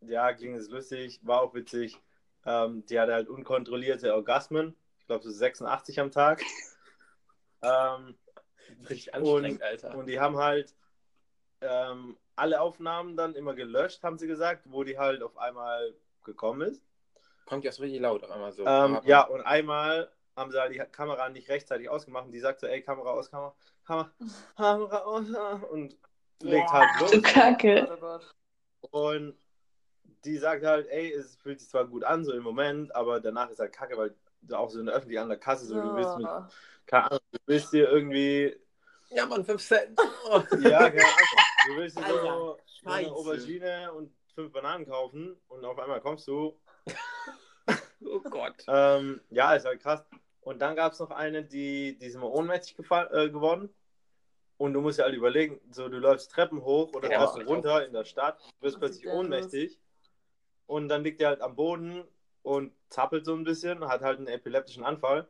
[0.00, 2.00] ja, klingt jetzt lustig, war auch witzig,
[2.46, 4.74] ähm, die hatte halt unkontrollierte Orgasmen.
[4.98, 6.42] Ich glaube, so 86 am Tag.
[7.62, 8.16] ähm,
[8.88, 9.94] Richtig anstrengend, Alter.
[9.94, 10.74] und die haben halt
[11.60, 16.62] ähm, alle Aufnahmen dann immer gelöscht, haben sie gesagt, wo die halt auf einmal gekommen
[16.62, 16.82] ist.
[17.44, 18.64] Kommt ja so richtig laut auf einmal so.
[18.66, 22.60] Ähm, ja, und einmal haben sie halt die Kamera nicht rechtzeitig ausgemacht und die sagt
[22.60, 24.10] so, ey, Kamera aus, Kamera, Kamera,
[24.56, 25.26] Kamera aus
[25.70, 25.96] und
[26.42, 27.22] legt halt Du los.
[27.22, 28.20] Kacke.
[28.90, 29.10] Oh.
[29.10, 29.36] Und
[30.24, 33.50] die sagt halt, ey, es fühlt sich zwar gut an, so im Moment, aber danach
[33.50, 35.94] ist halt kacke, weil du auch so in der öffentlich an der Kasse, so, du
[35.96, 36.48] willst mit, Ja.
[36.86, 38.56] keine Ahnung, du willst dir irgendwie,
[39.10, 39.98] ja, Mann, 5 Cent.
[40.30, 40.42] Oh.
[40.60, 43.10] ja, keine Ahnung, du willst dir so, eine.
[43.10, 46.60] Aubergine und fünf Bananen kaufen und auf einmal kommst du
[48.04, 48.64] oh Gott.
[48.68, 50.04] Ähm, ja, ist halt krass.
[50.40, 53.68] Und dann gab es noch eine, die, die ist immer ohnmächtig äh, geworden.
[54.56, 57.50] Und du musst ja halt überlegen, so du läufst Treppen hoch oder Ja, Treppen auch.
[57.50, 59.78] runter in der Stadt, du wirst plötzlich ist ohnmächtig.
[60.66, 62.04] Und dann liegt er halt am Boden
[62.42, 65.28] und zappelt so ein bisschen, hat halt einen epileptischen Anfall.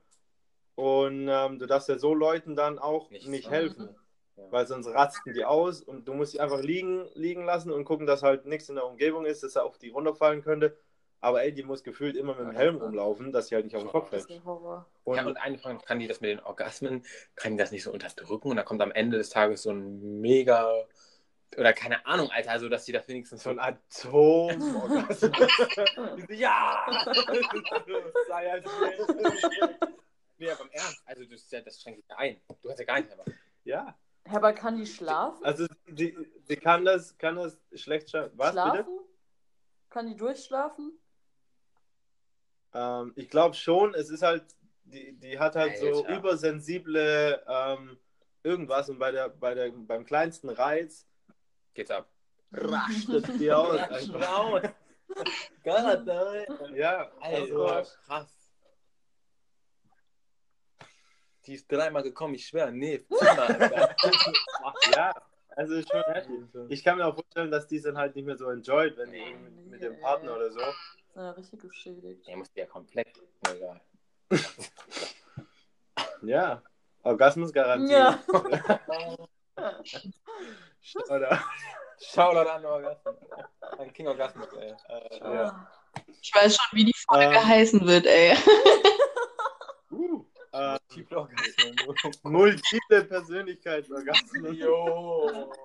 [0.76, 3.94] Und ähm, du darfst ja so Leuten dann auch Nichts nicht helfen.
[4.36, 4.44] Ja.
[4.52, 8.06] Weil sonst rasten die aus und du musst die einfach liegen, liegen lassen und gucken,
[8.06, 10.78] dass halt nichts in der Umgebung ist, dass er auf die runterfallen könnte.
[11.20, 13.82] Aber ey, die muss gefühlt immer mit dem Helm rumlaufen, dass sie halt nicht auf
[13.82, 14.28] den Kopf fällt.
[15.04, 17.04] Und ja, und eine Frage, kann die das mit den Orgasmen,
[17.34, 20.20] kann die das nicht so unterdrücken und dann kommt am Ende des Tages so ein
[20.20, 20.70] mega,
[21.56, 25.30] oder keine Ahnung, Alter, also dass die das wenigstens so ein Atom-Orgasmus.
[26.30, 26.86] ja!
[28.28, 28.66] Sei halt
[30.40, 32.40] Nee, aber im Ernst, also das, das schränkt dich ein.
[32.62, 33.24] Du hast ja gar nicht mehr.
[33.64, 35.44] Ja, Ja, aber kann die schlafen?
[35.44, 36.16] also die,
[36.48, 38.84] die kann das, kann das schlecht scha- Was schlafen?
[38.84, 39.04] bitte?
[39.90, 40.92] Kann die durchschlafen?
[42.74, 44.44] Ähm, ich glaube schon, es ist halt,
[44.84, 46.16] die, die hat halt so Alter.
[46.16, 47.98] übersensible ähm,
[48.42, 51.06] irgendwas und bei der, bei der, beim kleinsten Reiz
[51.74, 52.08] Geht's ab.
[52.52, 53.78] rascht es die aus.
[54.12, 54.62] Raus.
[56.74, 58.34] Ja, also, krass.
[61.46, 62.72] Die ist dreimal gekommen, ich schwöre.
[62.72, 63.06] Nee,
[64.94, 65.14] ja,
[65.56, 66.44] also schon heftig.
[66.68, 69.12] Ich kann mir auch vorstellen, dass die es dann halt nicht mehr so enjoyt, wenn
[69.12, 70.60] die mit, mit dem Partner oder so.
[71.18, 72.24] Ja, richtig geschädigt.
[72.28, 73.08] Der muss ja komplett.
[73.50, 73.80] Egal.
[76.22, 76.62] Ja,
[77.04, 77.92] Orgasmusgarantie.
[77.92, 78.18] Ja.
[81.08, 81.40] Oder,
[82.00, 83.14] Shoutout an Orgasmus.
[83.60, 84.74] An King Orgasmus, ey.
[84.88, 85.70] äh, ja.
[86.20, 87.48] Ich weiß schon, wie die Folge Ähm.
[87.48, 88.36] heißen wird, ey.
[89.90, 92.20] Uh, äh, Multiple Orgasmus.
[92.24, 94.54] multiple Persönlichkeitsorgasmen.
[94.54, 95.52] Jo.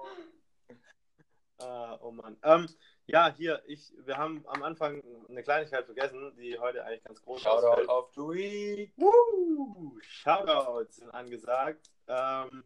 [1.60, 2.36] Ah, oh Mann.
[2.44, 2.68] Ähm,
[3.08, 7.42] ja, hier, ich, wir haben am Anfang eine Kleinigkeit vergessen, die heute eigentlich ganz groß
[7.42, 7.90] Shoutout ausfällt.
[7.90, 8.90] auf Louis.
[8.96, 10.00] Woo!
[10.02, 11.92] Shoutouts sind angesagt.
[12.08, 12.64] Ähm,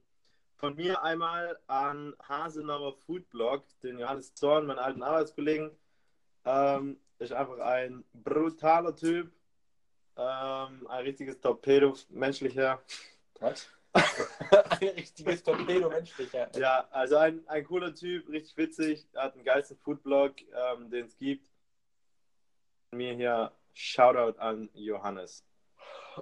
[0.56, 5.72] von mir einmal an Hasenauer Foodblog, den Johannes Zorn, meinen alten Arbeitskollegen.
[6.46, 9.32] Ähm, ist einfach ein brutaler Typ.
[10.16, 12.82] Ähm, ein richtiges Torpedo, menschlicher.
[13.40, 13.70] Was?
[14.80, 16.50] Ein richtiges Torpedo menschlicher.
[16.58, 21.18] Ja, also ein, ein cooler Typ, richtig witzig, hat den geilsten Foodblog, ähm, den es
[21.18, 21.50] gibt.
[22.90, 25.44] Von mir hier Shoutout an Johannes.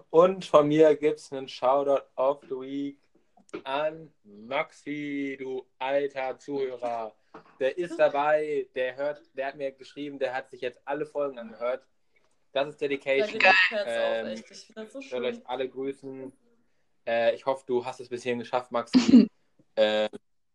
[0.09, 2.97] Und von mir gibt es einen Shoutout of the Week
[3.63, 7.15] an Maxi, du alter Zuhörer.
[7.59, 11.37] Der ist dabei, der hört, der hat mir geschrieben, der hat sich jetzt alle Folgen
[11.37, 11.85] angehört.
[12.51, 13.39] Das ist Dedication.
[13.41, 14.51] Herz Ähm, auf, echt.
[14.51, 15.23] Ich finde das so Ich schön.
[15.25, 16.33] euch alle grüßen.
[17.05, 19.29] Äh, ich hoffe, du hast es bis hierhin geschafft, Maxi.
[19.75, 20.09] äh,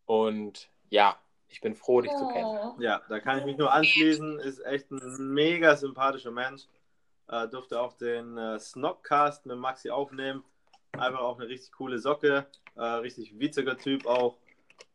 [0.06, 1.16] und ja,
[1.48, 2.46] ich bin froh, dich zu kennen.
[2.46, 2.74] Oh.
[2.78, 4.38] Ja, da kann ich mich nur anschließen.
[4.40, 6.62] Ist echt ein mega sympathischer Mensch.
[7.28, 10.44] Äh, durfte auch den äh, Snobcast mit Maxi aufnehmen.
[10.92, 12.46] Einfach auch eine richtig coole Socke.
[12.76, 14.38] Äh, richtig witziger Typ auch.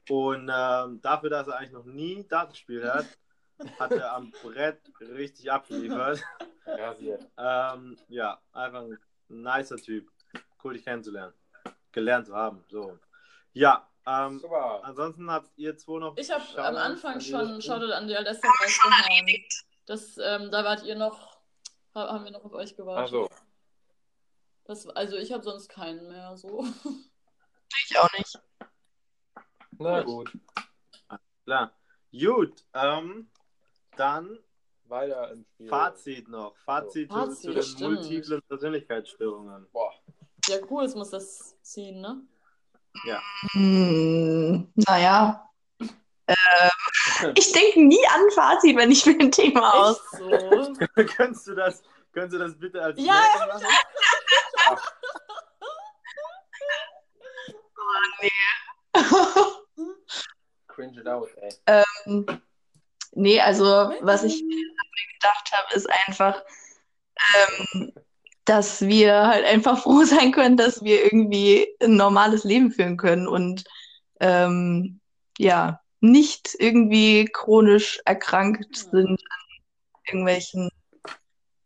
[0.09, 3.05] Und ähm, dafür, dass er eigentlich noch nie Dart gespielt hat,
[3.79, 6.23] hat er am Brett richtig abgeliefert.
[7.37, 10.09] Ähm, ja, einfach ein nicer Typ.
[10.63, 11.33] Cool, dich kennenzulernen.
[11.95, 12.63] Gelernt zu haben.
[12.69, 12.99] So.
[13.53, 14.81] Ja, ähm, Super.
[14.83, 16.15] ansonsten habt ihr zwei noch.
[16.17, 17.61] Ich habe am Anfang schon?
[17.61, 19.43] Shoutout an die Alessa rausgehauen.
[19.87, 21.37] Das, ähm, da wart ihr noch,
[21.95, 23.03] ha- haben wir noch auf euch gewartet.
[23.03, 23.29] Also,
[24.65, 26.65] Das, also ich habe sonst keinen mehr so.
[27.89, 28.39] Ich auch nicht.
[29.77, 30.31] na gut.
[31.45, 31.71] Klar.
[32.11, 33.29] Gut, ähm,
[33.97, 34.39] dann
[34.87, 35.67] Weiter im Spiel.
[35.67, 36.55] Fazit noch.
[36.57, 37.93] Fazit, zu- Fazit, zu den stimmt.
[38.01, 39.67] multiplen Persönlichkeitsstörungen.
[39.71, 39.93] Boah.
[40.47, 42.21] Ja, cool, es muss das ziehen, ne?
[43.53, 45.41] Hm, naja.
[46.27, 50.01] Ähm, ich denke nie an Fazit, wenn ich mir ein Thema aus.
[50.17, 50.27] So.
[50.95, 53.67] könntest, du das, könntest du das bitte als Ja, Merken machen?
[60.67, 62.25] Cringe it out, ey.
[63.11, 64.43] nee, also was ich
[65.13, 66.43] gedacht habe, ist einfach,
[67.35, 67.93] ähm,
[68.45, 73.27] dass wir halt einfach froh sein können, dass wir irgendwie ein normales Leben führen können
[73.27, 73.63] und
[74.19, 74.99] ähm,
[75.37, 79.17] ja, nicht irgendwie chronisch erkrankt sind an
[80.07, 80.69] irgendwelchen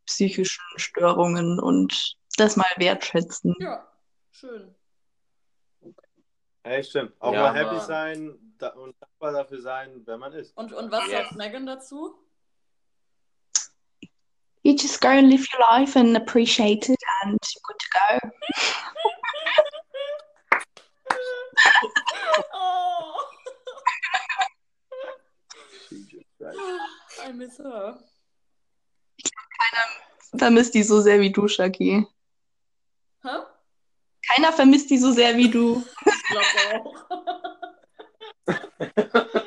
[0.05, 3.53] psychischen Störungen und das mal wertschätzen.
[3.59, 3.87] Ja,
[4.31, 4.73] schön.
[6.63, 7.13] Hey, stimmt.
[7.19, 7.85] Auch Ja, mal happy Mann.
[7.85, 8.29] sein
[8.75, 10.57] und dankbar dafür sein, wer man ist.
[10.57, 11.11] Und, und was Yes.
[11.29, 12.15] sagt Megan dazu?
[14.69, 18.19] You just go and live your life and appreciate it and good to go.
[22.53, 23.25] Oh,
[27.23, 27.97] I miss her.
[30.35, 32.05] Vermisst die so sehr wie du, Shaki.
[33.23, 33.45] Hä?
[34.27, 35.83] Keiner vermisst die so sehr wie du.
[36.05, 36.83] Ich glaube
[38.45, 39.33] auch.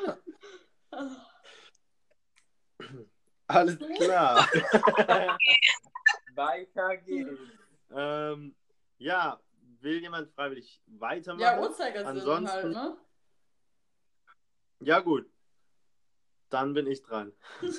[3.47, 4.47] Alles klar.
[6.35, 7.39] Weiter geht's.
[7.91, 8.55] ähm,
[8.97, 9.39] ja,
[9.81, 11.41] will jemand freiwillig weitermachen?
[11.41, 12.97] ja, Uhrzeigersinn Ansonsten- halt, ne?
[14.79, 15.29] Ja, gut.
[16.49, 17.31] Dann bin ich dran.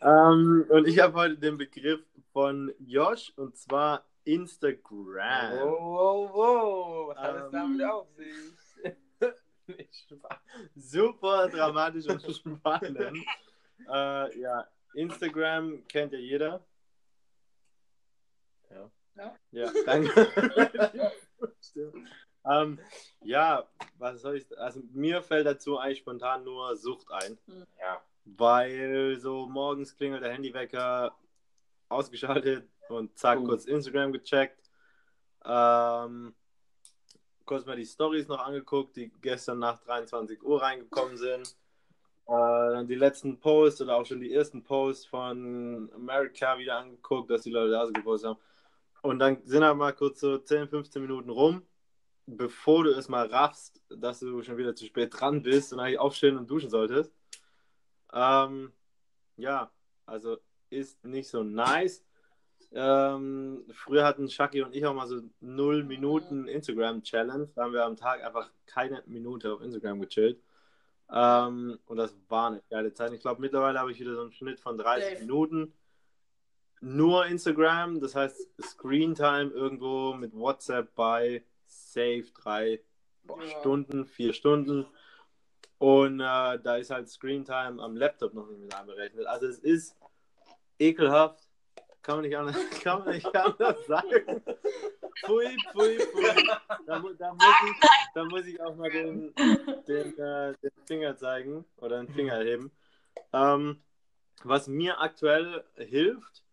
[0.00, 2.00] ähm, und ich habe heute den Begriff
[2.32, 5.58] von Josh und zwar Instagram.
[5.60, 7.08] Wow, wow, wow.
[7.08, 7.50] Was hat es Ähm.
[7.52, 8.34] damit auf sich?
[10.74, 12.98] Super dramatisch und spannend.
[13.88, 16.64] äh, ja, Instagram kennt ja jeder.
[18.70, 18.90] Ja.
[19.16, 19.36] Ja.
[19.50, 21.12] Ja, danke.
[22.46, 22.78] Ähm,
[23.22, 24.58] ja, was soll ich.
[24.58, 27.38] Also, mir fällt dazu eigentlich spontan nur Sucht ein.
[27.80, 28.02] Ja.
[28.26, 31.16] Weil so morgens klingelt der Handywecker
[31.88, 33.44] ausgeschaltet und zack, Uh.
[33.46, 34.70] kurz Instagram gecheckt.
[35.44, 36.34] Ähm,
[37.44, 41.56] kurz mal die Stories noch angeguckt, die gestern nach 23 Uhr reingekommen sind.
[42.26, 47.30] Äh, dann die letzten Posts oder auch schon die ersten Posts von America wieder angeguckt,
[47.30, 48.40] dass die Leute da so gepostet haben.
[49.02, 51.62] Und dann sind halt mal kurz so 10, 15 Minuten rum,
[52.26, 55.98] bevor du es mal raffst, dass du schon wieder zu spät dran bist und eigentlich
[55.98, 57.12] aufstehen und duschen solltest.
[58.14, 58.72] Ähm,
[59.36, 59.70] ja,
[60.06, 60.38] also
[60.70, 62.02] ist nicht so nice.
[62.74, 67.48] Ähm, früher hatten Shaki und ich auch mal so 0 Minuten Instagram-Challenge.
[67.54, 70.40] Da haben wir am Tag einfach keine Minute auf Instagram gechillt.
[71.12, 73.12] Ähm, und das war eine geile Zeit.
[73.12, 75.20] Ich glaube, mittlerweile habe ich wieder so einen Schnitt von 30 Safe.
[75.20, 75.72] Minuten.
[76.80, 82.80] Nur Instagram, das heißt Screentime irgendwo mit WhatsApp bei Safe drei
[83.22, 83.48] boah, Ja.
[83.60, 84.86] Stunden, vier Stunden.
[85.78, 89.26] Und äh, da ist halt Screentime am Laptop noch nicht mit einberechnet.
[89.26, 89.96] Also es ist
[90.78, 91.43] ekelhaft.
[92.04, 94.42] Kann man nicht anders, kann man nicht anders sagen.
[95.24, 96.46] Pfui, pfui, pfui.
[96.86, 99.34] Da, da, muss, ich, da muss ich auch mal den,
[99.88, 102.70] den, äh, den Finger zeigen oder den Finger heben.
[103.32, 103.82] Ähm,
[104.42, 106.44] was mir aktuell hilft,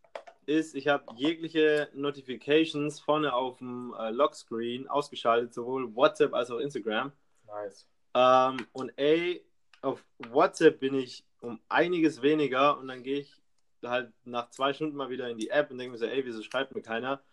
[0.45, 6.59] ist, ich habe jegliche Notifications vorne auf dem äh, Lockscreen ausgeschaltet, sowohl WhatsApp als auch
[6.59, 7.11] Instagram.
[7.45, 7.85] Nice.
[8.13, 9.45] Ähm, und ey,
[9.81, 13.40] auf WhatsApp bin ich um einiges weniger und dann gehe ich
[13.83, 16.41] halt nach zwei Stunden mal wieder in die App und denke mir so, ey, wieso
[16.43, 17.23] schreibt mir keiner?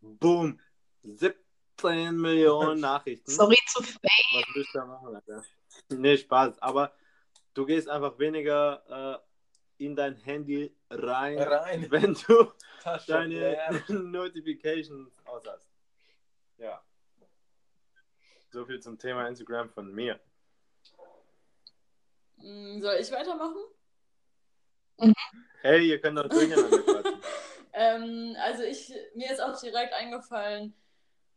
[0.00, 0.60] Boom!
[1.02, 3.30] 17 Millionen Nachrichten.
[3.30, 4.00] Sorry zu fake.
[4.34, 5.44] Was willst du da machen, Alter?
[5.88, 6.58] Nee, Spaß.
[6.60, 6.92] Aber
[7.54, 9.20] du gehst einfach weniger
[9.78, 11.86] äh, in dein Handy rein, Rein.
[11.90, 13.82] wenn du Tasche deine.
[13.88, 15.68] Notifications aus hast.
[16.58, 16.82] Ja.
[18.50, 20.20] So viel zum Thema Instagram von mir.
[22.36, 23.64] Mm, Soll ich weitermachen?
[25.62, 27.22] Hey, ihr könnt doch durcheinander quatschen.
[27.72, 30.74] Ähm, also ich, mir ist auch direkt eingefallen,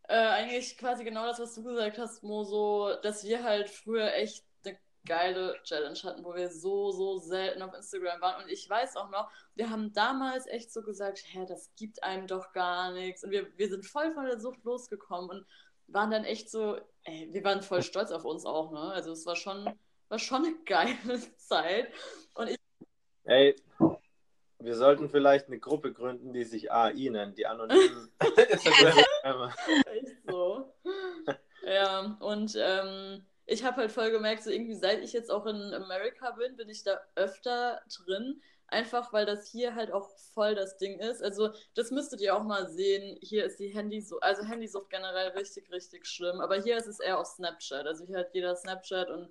[0.08, 4.14] äh, eigentlich quasi genau das, was du gesagt hast, Mo, so, dass wir halt früher
[4.14, 8.44] echt eine geile Challenge hatten, wo wir so, so selten auf Instagram waren.
[8.44, 12.26] Und ich weiß auch noch, wir haben damals echt so gesagt, hä, das gibt einem
[12.26, 13.24] doch gar nichts.
[13.24, 15.46] Und wir, wir sind voll von der Sucht losgekommen und
[15.88, 18.92] waren dann echt so, ey, wir waren voll stolz auf uns auch, ne?
[18.92, 19.72] Also es war schon,
[20.10, 21.94] war schon eine geile Zeit.
[22.34, 22.58] Und ich
[23.28, 23.56] Ey,
[24.60, 28.10] wir sollten vielleicht eine Gruppe gründen, die sich AI nennt, die anonymen.
[28.20, 30.74] Echt so.
[31.66, 35.74] ja, und ähm, ich habe halt voll gemerkt, so irgendwie seit ich jetzt auch in
[35.74, 38.42] Amerika bin, bin ich da öfter drin.
[38.68, 41.22] Einfach weil das hier halt auch voll das Ding ist.
[41.22, 43.16] Also, das müsstet ihr auch mal sehen.
[43.22, 46.42] Hier ist die Handysucht, also Handysucht generell richtig, richtig schlimm.
[46.42, 47.86] Aber hier ist es eher auf Snapchat.
[47.86, 49.30] Also, hier hat jeder Snapchat und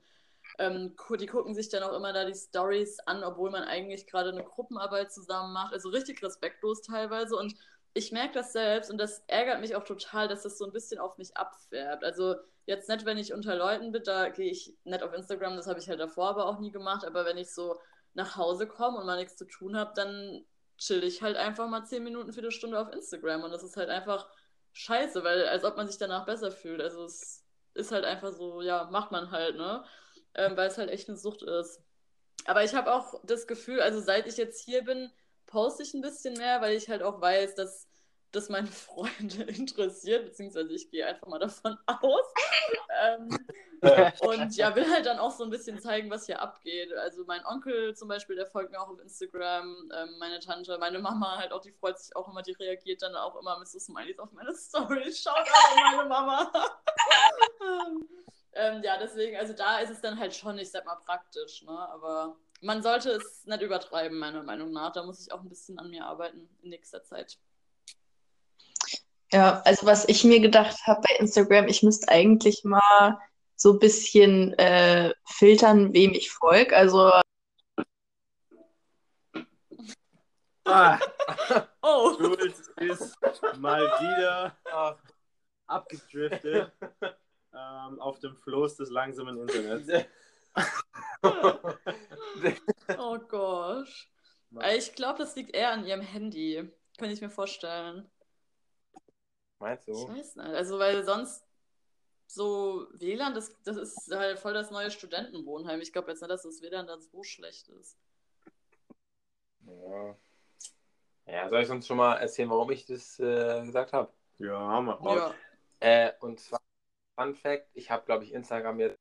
[0.58, 4.30] ähm, die gucken sich dann auch immer da die Stories an, obwohl man eigentlich gerade
[4.30, 5.72] eine Gruppenarbeit zusammen macht.
[5.72, 7.36] Also, richtig respektlos teilweise.
[7.36, 7.54] Und
[7.94, 10.98] ich merke das selbst und das ärgert mich auch total, dass das so ein bisschen
[10.98, 12.02] auf mich abfärbt.
[12.04, 12.34] Also
[12.66, 15.78] jetzt nicht, wenn ich unter Leuten bin, da gehe ich nicht auf Instagram, das habe
[15.78, 17.78] ich halt davor aber auch nie gemacht, aber wenn ich so
[18.14, 20.44] nach Hause komme und mal nichts zu tun habe, dann
[20.76, 23.76] chill ich halt einfach mal zehn Minuten für eine Stunde auf Instagram und das ist
[23.76, 24.28] halt einfach
[24.72, 26.80] scheiße, weil als ob man sich danach besser fühlt.
[26.80, 29.84] Also es ist halt einfach so, ja, macht man halt, ne?
[30.36, 31.80] Ähm, weil es halt echt eine Sucht ist.
[32.46, 35.10] Aber ich habe auch das Gefühl, also seit ich jetzt hier bin,
[35.46, 37.86] poste ich ein bisschen mehr, weil ich halt auch weiß, dass
[38.34, 42.34] das meine Freunde interessiert, beziehungsweise ich gehe einfach mal davon aus.
[43.02, 43.28] ähm,
[44.20, 46.92] und ja, will halt dann auch so ein bisschen zeigen, was hier abgeht.
[46.94, 50.98] Also mein Onkel zum Beispiel, der folgt mir auch auf Instagram, ähm, meine Tante, meine
[50.98, 53.78] Mama halt auch, die freut sich auch immer, die reagiert dann auch immer mit so
[53.78, 55.22] Smileys auf meine Stories.
[55.22, 56.52] Schaut an meine Mama.
[58.54, 61.70] ähm, ja, deswegen, also da ist es dann halt schon, ich sag mal, praktisch, ne?
[61.70, 64.92] Aber man sollte es nicht übertreiben, meiner Meinung nach.
[64.92, 67.38] Da muss ich auch ein bisschen an mir arbeiten in nächster Zeit.
[69.32, 73.18] Ja, also was ich mir gedacht habe bei Instagram, ich müsste eigentlich mal
[73.56, 76.76] so ein bisschen äh, filtern, wem ich folge.
[76.76, 77.10] Also
[80.66, 80.98] Ah,
[81.82, 82.16] Oh!
[82.18, 83.18] Jules ist
[83.58, 84.96] mal wieder Ach,
[85.66, 86.72] abgedriftet
[87.56, 90.06] ähm, auf dem Floß des langsamen Internets.
[92.98, 94.10] Oh gosh.
[94.60, 96.70] Äh, Ich glaube, das liegt eher an ihrem Handy.
[96.98, 98.10] Könnte ich mir vorstellen.
[99.58, 100.08] Meinst Ich du?
[100.08, 100.46] weiß nicht.
[100.48, 101.44] Also, weil sonst
[102.26, 105.80] so WLAN, das, das ist halt voll das neue Studentenwohnheim.
[105.80, 107.96] Ich glaube jetzt nicht, dass das WLAN da so schlecht ist.
[109.66, 110.16] Ja.
[111.26, 114.12] ja, soll ich uns schon mal erzählen, warum ich das äh, gesagt habe?
[114.38, 115.34] Ja, haben wir raus.
[115.80, 116.08] Ja.
[116.08, 116.60] Äh, und zwar,
[117.16, 118.96] Fun Fact, ich habe, glaube ich, Instagram jetzt.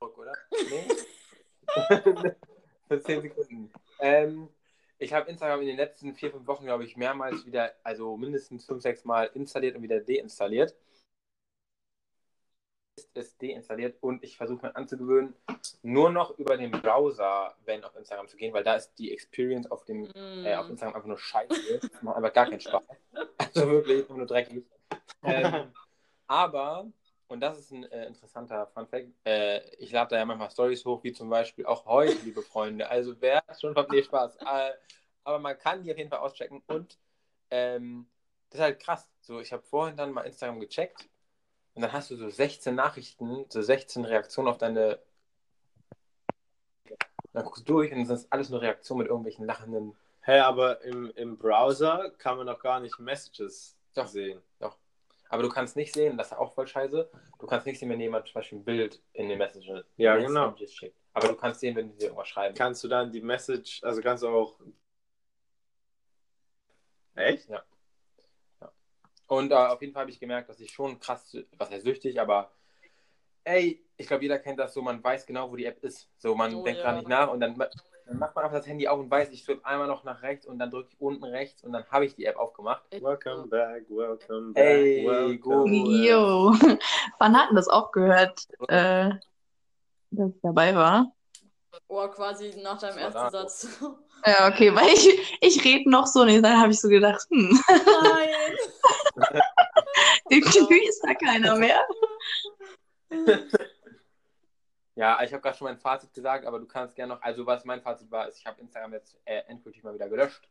[0.00, 0.32] Oder?
[0.70, 0.88] Nee?
[2.88, 3.72] Für 10 Sekunden.
[4.00, 4.48] Ähm,
[4.98, 8.66] ich habe Instagram in den letzten vier, fünf Wochen, glaube ich, mehrmals wieder, also mindestens
[8.66, 10.76] fünf, sechs Mal installiert und wieder deinstalliert.
[12.96, 15.34] Ist es deinstalliert und ich versuche mir anzugewöhnen,
[15.82, 19.70] nur noch über den Browser, wenn auf Instagram zu gehen, weil da ist die Experience
[19.70, 20.44] auf dem Mm.
[20.44, 21.78] äh, auf Instagram einfach nur scheiße.
[21.80, 22.82] Das macht einfach gar keinen Spaß.
[23.38, 24.64] Also wirklich, nur dreckig.
[25.24, 25.72] Ähm,
[26.26, 26.86] aber,
[27.28, 31.02] und das ist ein äh, interessanter Funfact, äh, ich lade da ja manchmal Stories hoch,
[31.04, 32.88] wie zum Beispiel auch heute, liebe Freunde.
[32.88, 34.36] Also wer schon von nee, Spaß.
[34.36, 34.72] Äh,
[35.24, 36.98] aber man kann die auf jeden Fall auschecken und
[37.50, 38.06] ähm,
[38.50, 39.08] das ist halt krass.
[39.20, 41.08] So, ich habe vorhin dann mal Instagram gecheckt
[41.74, 44.98] und dann hast du so 16 Nachrichten, so 16 Reaktionen auf deine.
[47.32, 49.96] Dann guckst du durch und dann ist alles nur Reaktionen mit irgendwelchen lachenden.
[50.20, 54.06] Hä, aber im, im Browser kann man noch gar nicht Messages Doch.
[54.06, 54.40] sehen.
[55.32, 57.98] Aber du kannst nicht sehen, das ist auch voll scheiße, du kannst nicht sehen, wenn
[57.98, 60.54] jemand zum Beispiel ein Bild in den Messages, Ja, genau.
[60.58, 60.94] Schickt.
[61.14, 62.54] Aber du kannst sehen, wenn die dir irgendwas schreiben.
[62.54, 64.60] Kannst du dann die Message, also kannst du auch.
[67.14, 67.48] Echt?
[69.26, 72.20] Und äh, auf jeden Fall habe ich gemerkt, dass ich schon krass, was heißt süchtig,
[72.20, 72.52] aber
[73.44, 76.08] ey, ich glaube, jeder kennt das so, man weiß genau, wo die App ist.
[76.18, 76.90] So, man Oh, denkt ja.
[76.90, 79.44] gar nicht nach und dann, dann macht man einfach das Handy auf und weiß, ich
[79.44, 82.14] swipe einmal noch nach rechts und dann drücke ich unten rechts und dann habe ich
[82.14, 82.82] die App aufgemacht.
[83.00, 84.64] Welcome back, welcome back.
[84.64, 86.04] Ey, welcome back.
[86.04, 86.52] Jo.
[87.18, 89.10] Wann hatten das auch gehört, äh,
[90.10, 91.12] dass ich dabei war?
[91.88, 93.30] Oh, quasi nach deinem ersten da.
[93.30, 93.80] Satz.
[94.24, 97.60] Ja, okay, weil ich, ich rede noch so und dann habe ich so gedacht, hm,
[97.68, 98.56] Nein!
[100.30, 101.84] irgendwie ist da keiner mehr.
[104.94, 107.64] Ja, ich habe gerade schon mein Fazit gesagt, aber du kannst gerne noch, also was
[107.64, 110.48] mein Fazit war, ist, ich habe Instagram jetzt äh, endgültig mal wieder gelöscht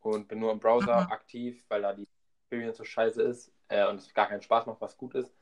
[0.00, 1.12] und bin nur im Browser Mhm.
[1.12, 2.06] aktiv, weil da die
[2.42, 5.32] Experience so scheiße ist äh, und es gar keinen Spaß macht, was gut ist.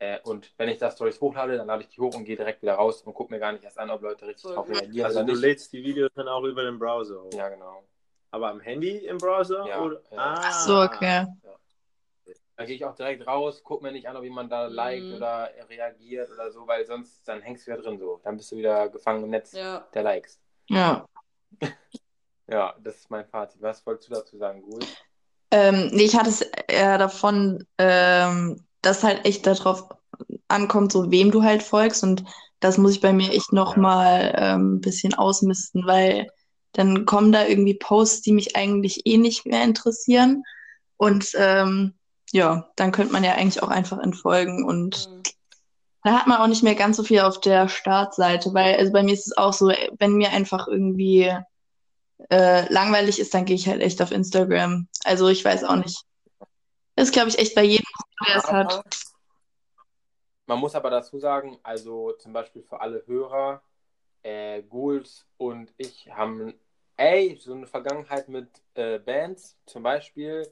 [0.00, 2.62] Äh, und wenn ich das Stories hochlade, dann lade ich die hoch und gehe direkt
[2.62, 5.06] wieder raus und gucke mir gar nicht erst an, ob Leute richtig Voll drauf reagieren
[5.06, 7.32] Also du lädst die Videos dann auch über den Browser hoch.
[7.32, 7.82] Ja, genau.
[8.30, 9.66] Aber am Handy im Browser?
[9.66, 10.02] Ja, Oder?
[10.10, 10.18] ja.
[10.18, 10.34] Ah.
[10.44, 11.26] Ach so, okay.
[12.58, 15.16] Da gehe ich auch direkt raus, guck mir nicht an, ob jemand da liked Mhm.
[15.16, 18.20] oder reagiert oder so, weil sonst dann hängst du wieder drin so.
[18.24, 19.86] Dann bist du wieder gefangen im Netz Ja.
[19.94, 20.40] der Likes.
[20.68, 21.06] Ja.
[22.50, 23.60] Ja, das ist mein Fazit.
[23.60, 24.80] Was wolltest du dazu sagen, Gul?
[25.50, 29.86] Ähm, nee, ich hatte es eher davon, ähm, dass halt echt darauf
[30.48, 32.02] ankommt, so wem du halt folgst.
[32.02, 32.24] Und
[32.60, 36.26] das muss ich bei mir echt nochmal ähm, ein bisschen ausmisten, weil
[36.72, 40.42] dann kommen da irgendwie Posts, die mich eigentlich eh nicht mehr interessieren.
[40.96, 41.97] Und ähm,
[42.32, 44.64] ja, dann könnte man ja eigentlich auch einfach entfolgen.
[44.64, 45.22] Und Mhm.
[46.04, 49.02] da hat man auch nicht mehr ganz so viel auf der Startseite, weil also bei
[49.02, 51.34] mir ist es auch so, wenn mir einfach irgendwie
[52.30, 54.88] äh, langweilig ist, dann gehe ich halt echt auf Instagram.
[55.04, 56.04] Also ich weiß auch nicht.
[56.96, 57.86] Das ist, glaube ich, echt bei jedem,
[58.26, 58.84] der es hat.
[60.46, 63.62] Man muss aber dazu sagen, also zum Beispiel für alle Hörer,
[64.22, 66.54] äh, Ghouls und ich haben,
[66.96, 70.50] ey, so eine Vergangenheit mit äh, Bands, zum Beispiel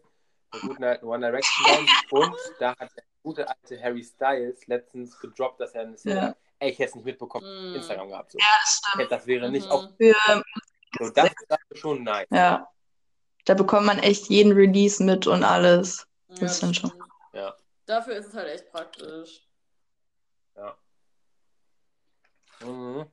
[0.53, 5.19] der guten alten One Direction Band und da hat der gute alte Harry Styles letztens
[5.19, 6.37] gedroppt, dass er eine Single, Ja.
[6.61, 7.75] ey, ich hätte es nicht mitbekommen, Mhm.
[7.77, 8.33] Instagram gehabt.
[8.33, 8.39] So.
[8.39, 9.11] Das stimmt.
[9.13, 9.73] Das wäre nicht Mhm.
[9.73, 10.15] auf, Für,
[10.99, 11.31] so, das
[11.71, 12.27] ist schon nice.
[12.31, 12.69] ja.
[13.45, 16.07] Da bekommt man echt jeden Release mit und alles.
[16.29, 16.93] Ja, Das ist dann schon-.
[17.33, 17.55] Ja.
[17.87, 19.43] Dafür ist es halt echt praktisch.
[22.61, 23.07] Mhm.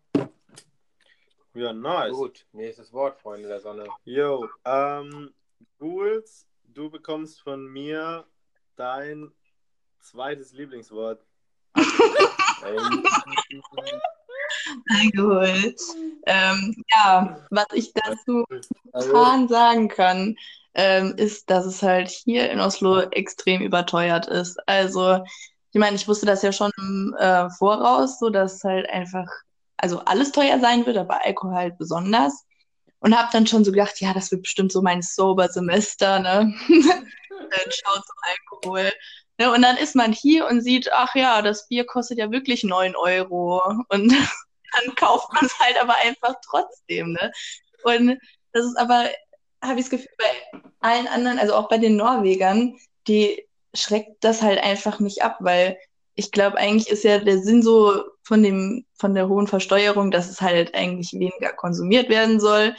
[1.53, 2.13] Ja, nice.
[2.13, 3.85] Gut, nächstes Wort, Freunde der Sonne.
[4.05, 5.33] Yo, ähm,
[5.79, 8.25] Ghouls, du bekommst von mir
[8.75, 9.31] dein
[9.99, 11.23] zweites Lieblingswort.
[14.89, 15.81] Eingeholt.
[16.25, 18.45] Ähm, ja, was ich dazu
[18.89, 20.35] spontan sagen kann,
[20.73, 24.57] ähm, ist, dass es halt hier in Oslo extrem überteuert ist.
[24.67, 25.23] Also,
[25.71, 29.27] ich meine, ich wusste das ja schon im äh, Voraus, so dass halt einfach,
[29.77, 32.45] also alles teuer sein wird, aber Alkohol halt besonders.
[33.03, 36.53] Und habe dann schon so gedacht, ja, das wird bestimmt so mein Sober-Semester, ne?
[36.69, 38.93] dann schaut zum Alkohol.
[39.37, 39.51] Ne?
[39.51, 42.95] Und dann ist man hier und sieht, ach ja, das Bier kostet ja wirklich 9
[42.95, 43.61] Euro.
[43.89, 44.09] Und
[44.73, 47.33] dann kauft man es halt aber einfach trotzdem, ne?
[47.83, 48.19] Und
[48.53, 49.09] das ist aber,
[49.61, 52.77] habe ich das Gefühl, bei allen anderen, also auch bei den Norwegern,
[53.09, 55.77] die schreckt das halt einfach nicht ab, weil
[56.15, 60.29] ich glaube, eigentlich ist ja der Sinn so von dem, von der hohen Versteuerung, dass
[60.29, 62.75] es halt eigentlich weniger konsumiert werden soll.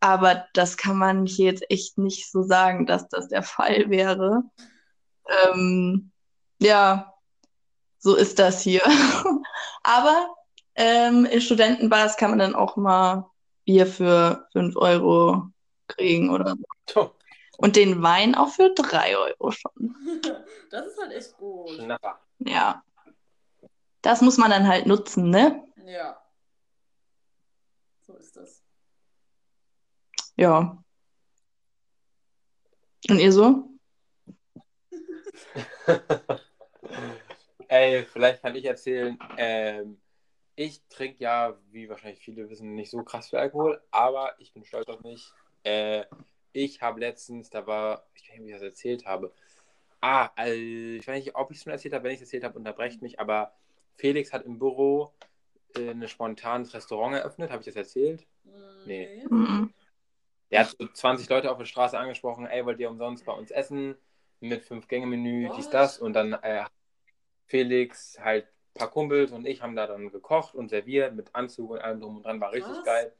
[0.00, 4.44] Aber das kann man hier jetzt echt nicht so sagen, dass das der Fall wäre.
[5.52, 6.10] Ähm,
[6.58, 7.14] ja,
[7.98, 8.82] so ist das hier.
[9.82, 10.34] Aber
[10.74, 13.30] ähm, in Studentenbars kann man dann auch mal
[13.64, 15.48] Bier für 5 Euro
[15.88, 16.56] kriegen oder
[16.88, 17.12] so.
[17.58, 19.94] Und den Wein auch für 3 Euro schon.
[20.70, 21.68] Das ist halt echt gut.
[21.70, 22.20] Schnapper.
[22.40, 22.82] Ja.
[24.02, 25.62] Das muss man dann halt nutzen, ne?
[25.84, 26.20] Ja.
[28.02, 28.62] So ist das.
[30.36, 30.82] Ja.
[33.08, 33.68] Und ihr so?
[37.68, 40.00] Ey, vielleicht kann ich erzählen, ähm,
[40.56, 44.64] ich trinke ja, wie wahrscheinlich viele wissen, nicht so krass viel Alkohol, aber ich bin
[44.64, 45.30] stolz auf mich.
[45.62, 46.04] Äh,
[46.52, 49.32] ich habe letztens, da war, ich weiß nicht, wie ich das erzählt habe.
[50.00, 52.04] Ah, also, ich weiß nicht, ob ich es schon erzählt habe.
[52.04, 53.20] Wenn ich es erzählt habe, unterbrecht mich.
[53.20, 53.52] Aber
[53.96, 55.12] Felix hat im Büro
[55.76, 57.50] äh, ein spontanes Restaurant eröffnet.
[57.50, 58.26] Habe ich das erzählt?
[58.86, 59.24] Nee.
[59.28, 59.72] Mhm.
[60.50, 63.50] Der hat so 20 Leute auf der Straße angesprochen, ey, wollt ihr umsonst bei uns
[63.50, 63.94] essen?
[64.40, 65.98] Mit Fünf-Gänge-Menü, dies, das.
[65.98, 66.64] Und dann äh,
[67.46, 71.70] Felix, halt ein paar Kumpels und ich haben da dann gekocht und serviert mit Anzug
[71.70, 72.40] und allem drum und dran.
[72.40, 72.84] War richtig Was?
[72.84, 73.12] geil.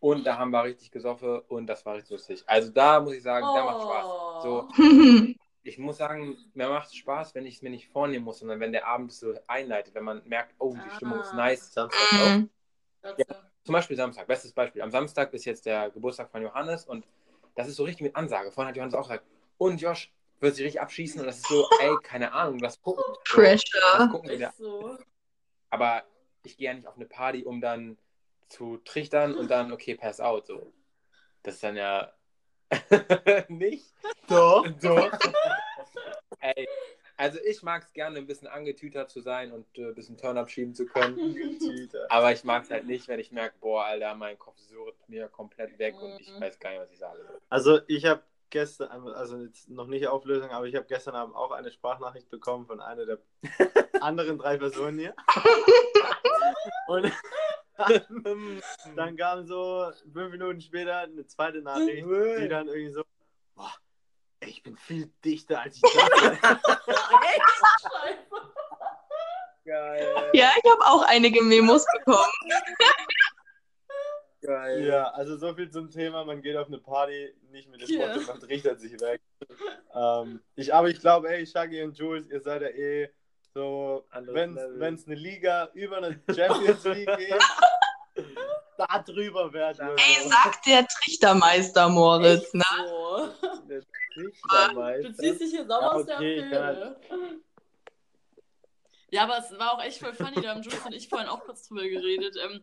[0.00, 2.44] Und da haben wir richtig gesoffen und das war richtig lustig.
[2.46, 4.04] Also da muss ich sagen, der macht Spaß.
[4.06, 4.40] Oh.
[4.42, 4.68] So,
[5.68, 8.58] ich muss sagen, mir macht es Spaß, wenn ich es mir nicht vornehmen muss, sondern
[8.60, 11.36] wenn der Abend so einleitet, wenn man merkt, oh, die Stimmung ist Ah.
[11.36, 11.72] nice.
[11.72, 12.28] Samstag auch.
[12.30, 12.50] Mhm.
[13.02, 13.50] Gotcha.
[13.64, 14.80] Zum Beispiel Samstag, bestes Beispiel.
[14.82, 17.06] Am Samstag ist jetzt der Geburtstag von Johannes und
[17.54, 18.50] das ist so richtig mit Ansage.
[18.50, 19.24] Vorhin hat Johannes auch gesagt,
[19.58, 20.10] und Josh
[20.40, 23.04] wird sich richtig abschießen und das ist so, ey, keine Ahnung, lass gucken.
[23.06, 23.80] So, Pressure.
[23.98, 24.96] lass gucken, wie der, Ist so.
[25.70, 26.04] aber
[26.44, 27.98] ich gehe ja nicht auf eine Party, um dann
[28.48, 30.46] zu trichtern und dann, okay, pass out.
[30.46, 30.72] So.
[31.42, 32.12] Das ist dann ja
[33.48, 33.86] nicht.
[34.28, 34.66] Doch.
[34.80, 34.96] So.
[36.40, 36.68] Ey,
[37.16, 40.50] also ich mag es gerne, ein bisschen angetütert zu sein und äh, ein bisschen Turn-up
[40.50, 41.36] schieben zu können.
[42.10, 45.28] Aber ich mag es halt nicht, wenn ich merke, boah, Alter, mein Kopf surrt mir
[45.28, 46.40] komplett weg und ich Mhm.
[46.40, 47.18] weiß gar nicht, was ich sage.
[47.48, 51.50] Also ich habe gestern, also jetzt noch nicht Auflösung, aber ich habe gestern Abend auch
[51.50, 53.18] eine Sprachnachricht bekommen von einer der
[54.00, 55.14] anderen drei Personen hier.
[56.86, 57.12] Und
[58.96, 63.04] dann, kam so fünf Minuten später eine zweite Nachricht, die dann irgendwie so,
[63.54, 63.72] boah,
[64.40, 66.60] ey, ich bin viel dichter als ich dachte.
[67.82, 68.52] Scheiße.
[69.64, 70.30] Geil.
[70.32, 72.32] Ja, ich habe auch einige Memos bekommen.
[74.40, 74.86] Geil.
[74.86, 78.06] ja, also so viel zum Thema, man geht auf eine Party, nicht mit dem Ja.
[78.06, 79.20] Motto, man trichtert sich weg.
[79.94, 83.10] ähm, ich, aber ich glaube, ey, Shaggy und Jules, ihr seid ja eh
[83.58, 87.42] so, wenn es eine Liga über eine Champions League geht,
[88.76, 92.62] da drüber werden wir Ey, sagt der Trichtermeister Moritz, ne?
[92.86, 93.28] So.
[93.68, 93.80] Der
[94.14, 95.14] Du Trichtermeister.
[95.14, 97.00] ziehst dich hier sauber aus der Affäre.
[99.10, 101.40] Ja, aber es war auch echt voll funny, da haben Jules und ich vorhin auch
[101.40, 102.36] kurz drüber geredet.
[102.40, 102.60] Ähm,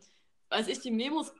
[0.48, 1.34] als ich die Memos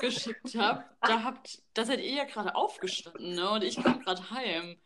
[0.00, 3.50] geschickt habe, da habt, da seid ihr ja gerade aufgestanden, ne?
[3.50, 4.78] Und ich kam gerade heim.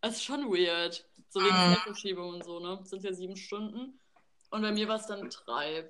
[0.00, 1.04] Das ist schon weird.
[1.30, 1.74] So wegen Mhm.
[1.74, 2.76] Zeitverschiebung und so, ne?
[2.80, 4.00] Das sind ja sieben Stunden.
[4.50, 5.88] Und bei mir war es dann drei.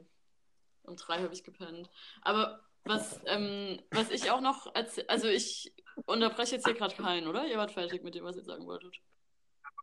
[0.83, 1.91] Um drei habe ich gepennt.
[2.23, 5.75] Aber was, ähm, was ich auch noch erzähl also ich
[6.07, 7.47] unterbreche jetzt hier gerade keinen, oder?
[7.47, 8.97] Ihr wart fertig mit dem, was ihr sagen wolltet.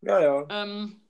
[0.01, 0.47] Ja, ja.
[0.49, 1.01] Ähm,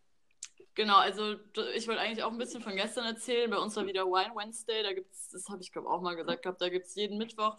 [0.73, 1.35] genau, also
[1.73, 3.49] ich wollte eigentlich auch ein bisschen von gestern erzählen.
[3.49, 4.83] Bei uns war wieder Wine Wednesday.
[4.83, 7.57] Da gibt's, das habe ich glaube auch mal gesagt gehabt, da gibt es jeden Mittwoch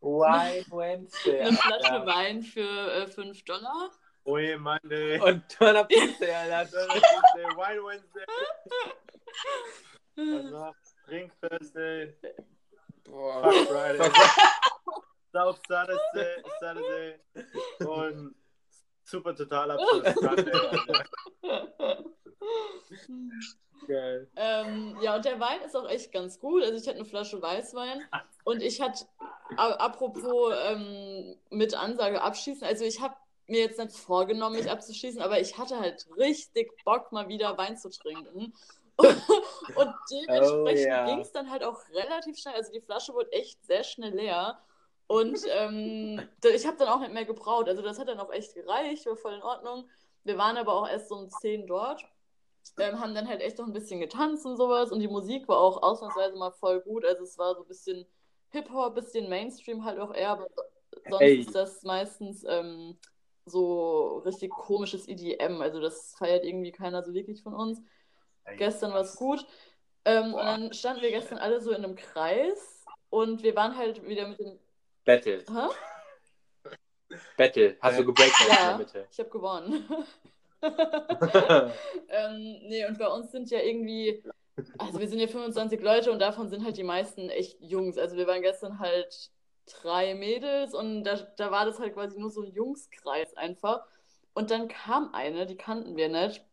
[0.00, 1.40] Wine Wednesday.
[1.40, 2.06] eine Flasche Ja.
[2.06, 3.90] Wein für äh, 5 Dollar.
[4.28, 5.18] Oje, Monday.
[5.20, 6.86] Und Tuesday, Alter.
[6.86, 8.26] Wednesday, Wine Wednesday.
[10.16, 10.74] Was noch?
[11.06, 12.14] Drink Thursday.
[13.04, 13.42] Boah.
[13.42, 14.10] Fuck Friday.
[15.32, 17.14] South Saturday, Saturday.
[17.78, 18.34] Und
[19.04, 20.14] super total Abschluss.
[20.20, 20.52] Sunday.
[23.86, 24.28] Geil.
[24.36, 26.62] ähm, ja, und der Wein ist auch echt ganz gut.
[26.62, 28.02] Also ich hatte eine Flasche Weißwein
[28.44, 29.06] und ich hatte,
[29.56, 33.16] apropos ähm, mit Ansage abschießen, also ich habe
[33.48, 37.76] mir jetzt nicht vorgenommen, mich abzuschießen, aber ich hatte halt richtig Bock, mal wieder Wein
[37.76, 38.52] zu trinken.
[38.98, 41.06] und dementsprechend Oh, ja.
[41.06, 42.54] ging es dann halt auch relativ schnell.
[42.54, 44.58] Also die Flasche wurde echt sehr schnell leer.
[45.06, 47.68] Und ähm, ich habe dann auch nicht mehr gebraut.
[47.68, 49.88] Also das hat dann auch echt gereicht, war voll in Ordnung.
[50.24, 52.04] Wir waren aber auch erst so um 10 dort.
[52.78, 54.90] Ähm, haben dann halt echt noch ein bisschen getanzt und sowas.
[54.92, 57.04] Und die Musik war auch ausnahmsweise mal voll gut.
[57.04, 58.04] Also es war so ein bisschen
[58.50, 60.30] Hip-Hop, bisschen Mainstream halt auch eher.
[60.30, 60.62] Aber so-
[61.08, 61.38] sonst Ey.
[61.38, 62.98] ist das meistens ähm,
[63.48, 65.60] so richtig komisches EDM.
[65.60, 67.80] Also das feiert irgendwie keiner so wirklich von uns.
[68.56, 69.46] Gestern war es gut.
[70.04, 72.84] Ähm, und dann standen wir gestern alle so in einem Kreis.
[73.10, 74.58] Und wir waren halt wieder mit den...
[75.04, 75.44] Battle.
[75.48, 76.74] Hä?
[77.36, 77.76] Battle.
[77.80, 78.68] Hast du gebreakt in Ja.
[78.68, 79.08] der Mitte?
[79.10, 79.88] Ich habe gewonnen.
[82.08, 84.22] ähm, nee, und bei uns sind ja irgendwie,
[84.76, 87.96] also wir sind ja 25 Leute und davon sind halt die meisten echt Jungs.
[87.96, 89.30] Also wir waren gestern halt
[89.68, 93.84] drei Mädels und da, da war das halt quasi nur so ein Jungskreis einfach.
[94.34, 96.44] Und dann kam eine, die kannten wir nicht,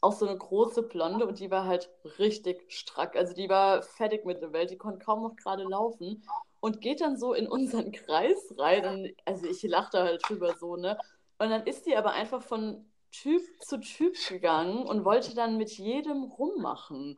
[0.00, 3.16] auch so eine große Blonde und die war halt richtig strack.
[3.16, 6.24] Also die war fertig mit der Welt, die konnte kaum noch gerade laufen
[6.60, 8.84] und geht dann so in unseren Kreis rein.
[8.84, 10.98] Und, also ich lachte halt drüber so, ne?
[11.38, 15.70] Und dann ist die aber einfach von Typ zu Typ gegangen und wollte dann mit
[15.72, 17.16] jedem rummachen.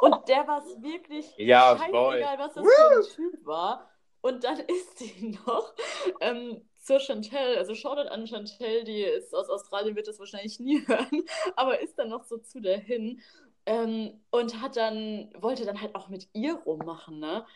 [0.00, 3.88] Und der war es wirklich Ja, scheißegal, was das für ein Typ war.
[4.26, 5.72] Und dann ist die noch
[6.20, 10.80] ähm, zur Chantel, also Shoutout an Chantel, die ist aus Australien, wird das wahrscheinlich nie
[10.86, 11.24] hören,
[11.54, 13.22] aber ist dann noch so zu der hin
[13.66, 17.46] ähm, und hat dann, wollte dann halt auch mit ihr rummachen, ne?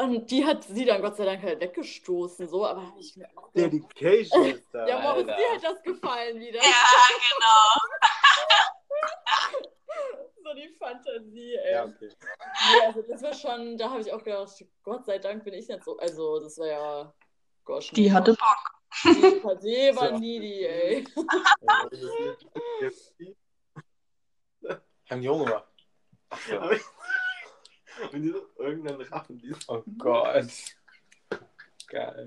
[0.00, 3.50] Und die hat sie dann Gott sei Dank halt weggestoßen, so, aber ich mir auch
[3.50, 4.86] Dedication ist da.
[4.86, 6.60] ja, Moritz, dir hat das gefallen wieder.
[6.60, 6.86] Ja,
[7.34, 8.68] genau.
[10.48, 11.72] So die Fantasie, ey.
[11.72, 12.08] Ja, okay.
[12.08, 15.68] Nee, also das war schon, da habe ich auch gedacht, Gott sei Dank bin ich
[15.68, 15.98] nicht so.
[15.98, 17.14] Also, das war ja
[17.64, 18.80] Gosh, Die hatte Bock.
[19.04, 19.10] Die,
[19.62, 21.04] die war needy, ey.
[25.10, 25.62] Die Junge
[26.48, 26.60] so.
[28.12, 30.46] Und die so irgendeinen Raffen, die Oh Gott.
[31.88, 32.26] Geil.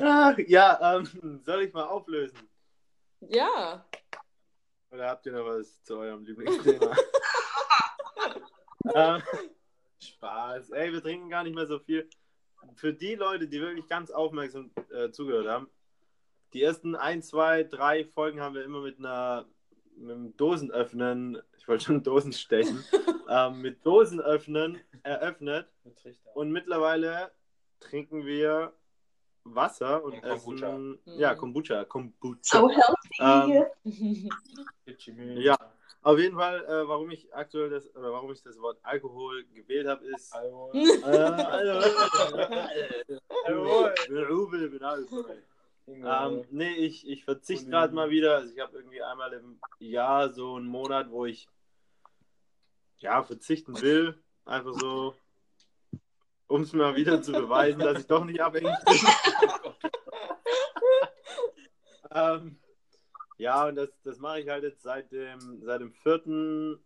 [0.00, 2.48] Ach, ja, ähm, soll ich mal auflösen?
[3.20, 3.84] Ja.
[4.92, 6.94] Oder habt ihr noch was zu eurem Lieblingsthema?
[8.94, 9.22] ähm,
[9.98, 10.70] Spaß.
[10.70, 12.08] Ey, wir trinken gar nicht mehr so viel.
[12.74, 15.68] Für die Leute, die wirklich ganz aufmerksam äh, zugehört haben,
[16.52, 19.46] die ersten ein, zwei, drei Folgen haben wir immer mit einer
[19.96, 22.82] mit einem Dosenöffnen, ich wollte schon Dosen stechen,
[23.28, 25.68] ähm, mit Dosenöffnen eröffnet
[26.34, 27.30] und mittlerweile
[27.78, 28.72] trinken wir
[29.44, 30.68] Wasser und, Und Kombucha.
[30.68, 31.18] essen Mhm.
[31.18, 32.38] ja Kombucha, Kombucha.
[32.42, 33.18] So healthy.
[33.18, 33.66] Ähm,
[35.36, 35.56] Ja,
[36.02, 39.86] auf jeden Fall, äh, warum ich aktuell das, oder warum ich das Wort Alkohol gewählt
[39.86, 40.32] habe, ist.
[40.32, 40.70] Also,
[45.86, 48.36] ähm, nee, ich, ich verzichte gerade mal wieder.
[48.36, 51.48] Also ich habe irgendwie einmal im Jahr so einen Monat, wo ich
[52.98, 54.18] ja verzichten will.
[54.44, 55.14] Einfach so,
[56.52, 58.98] um es mal wieder zu beweisen, dass ich doch nicht abhängig bin.
[62.14, 62.60] ähm,
[63.38, 66.78] ja, und das, das mache ich halt jetzt seit dem, seit dem vierten,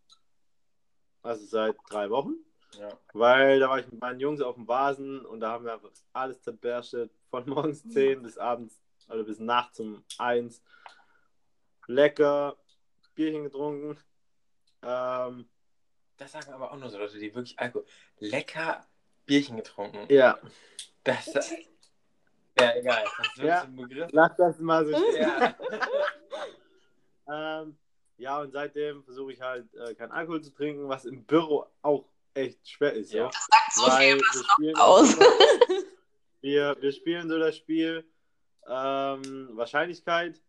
[1.23, 2.37] also seit drei Wochen.
[2.79, 2.89] ja.
[3.13, 5.91] Weil da war ich mit meinen Jungs auf dem Vasen und da haben wir einfach
[6.13, 7.11] alles zerberstet.
[7.31, 10.63] Von morgens 10 bis abends, also bis nachts um 1.
[11.89, 12.57] Lecker,
[13.17, 13.99] Bierchen getrunken.
[14.83, 15.49] Ähm,
[16.19, 17.85] Das sagen aber auch nur so Leute, die wirklich Alkohol.
[18.19, 18.87] Lecker
[19.27, 20.07] Bierchen getrunken.
[20.13, 20.39] ja,
[21.05, 21.27] Das.
[22.59, 23.05] Ja, egal.
[23.19, 23.63] Das ist Ja.
[23.63, 24.09] ein Begriff.
[24.13, 25.23] lass das mal so stehen.
[25.23, 25.55] Ja.
[27.29, 27.77] Ähm,
[28.19, 32.05] ja, und seitdem versuche ich halt äh, keinen Alkohol zu trinken, was im Büro auch
[32.35, 33.13] echt schwer ist.
[33.13, 33.31] Ja.
[33.75, 33.83] So.
[33.83, 35.17] So Weil viel wir spielen, aus.
[36.41, 38.05] wir, wir spielen so das Spiel
[38.69, 40.41] ähm, Wahrscheinlichkeit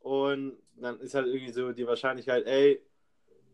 [0.00, 2.82] und dann ist halt irgendwie so die Wahrscheinlichkeit, ey,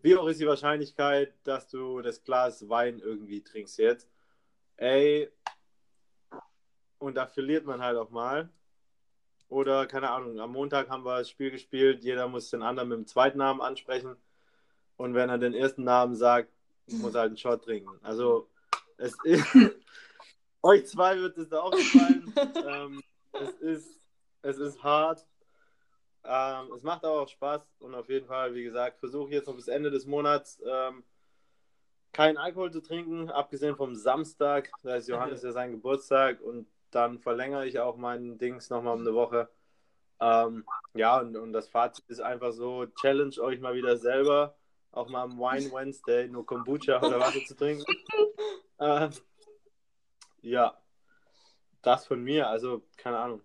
[0.03, 4.09] wie hoch ist die Wahrscheinlichkeit, dass du das Glas Wein irgendwie trinkst jetzt?
[4.79, 5.29] Ey,
[6.99, 8.49] und da verliert man halt auch mal.
[9.49, 12.99] Oder, keine Ahnung, am Montag haben wir das Spiel gespielt, jeder muss den anderen mit
[12.99, 14.17] dem zweiten Namen ansprechen.
[14.97, 16.53] Und wenn er den ersten Namen sagt,
[16.87, 17.99] muss er halt einen Shot trinken.
[18.03, 18.49] Also,
[18.99, 19.47] es ist.
[20.63, 22.33] euch zwei wird es da auch gefallen.
[22.69, 23.03] ähm,
[23.33, 24.01] es, ist,
[24.43, 25.27] es ist hart.
[26.25, 27.63] Ähm, es macht aber auch Spaß.
[27.81, 31.03] Und auf jeden Fall, wie gesagt, versuche ich jetzt noch bis Ende des Monats ähm,
[32.13, 34.71] keinen Alkohol zu trinken, abgesehen vom Samstag.
[34.83, 36.41] Da ist Johannes ja sein Geburtstag.
[36.41, 39.49] Und dann verlängere ich auch meinen Dings nochmal um eine Woche.
[40.21, 44.57] Ähm, ja, und, und das Fazit ist einfach so: challenge euch mal wieder selber,
[44.91, 47.85] auch mal am Wine Wednesday nur Kombucha oder Wasser zu trinken.
[48.81, 49.11] Ähm,
[50.41, 50.81] ja,
[51.83, 52.49] das von mir.
[52.49, 53.43] Also, keine Ahnung.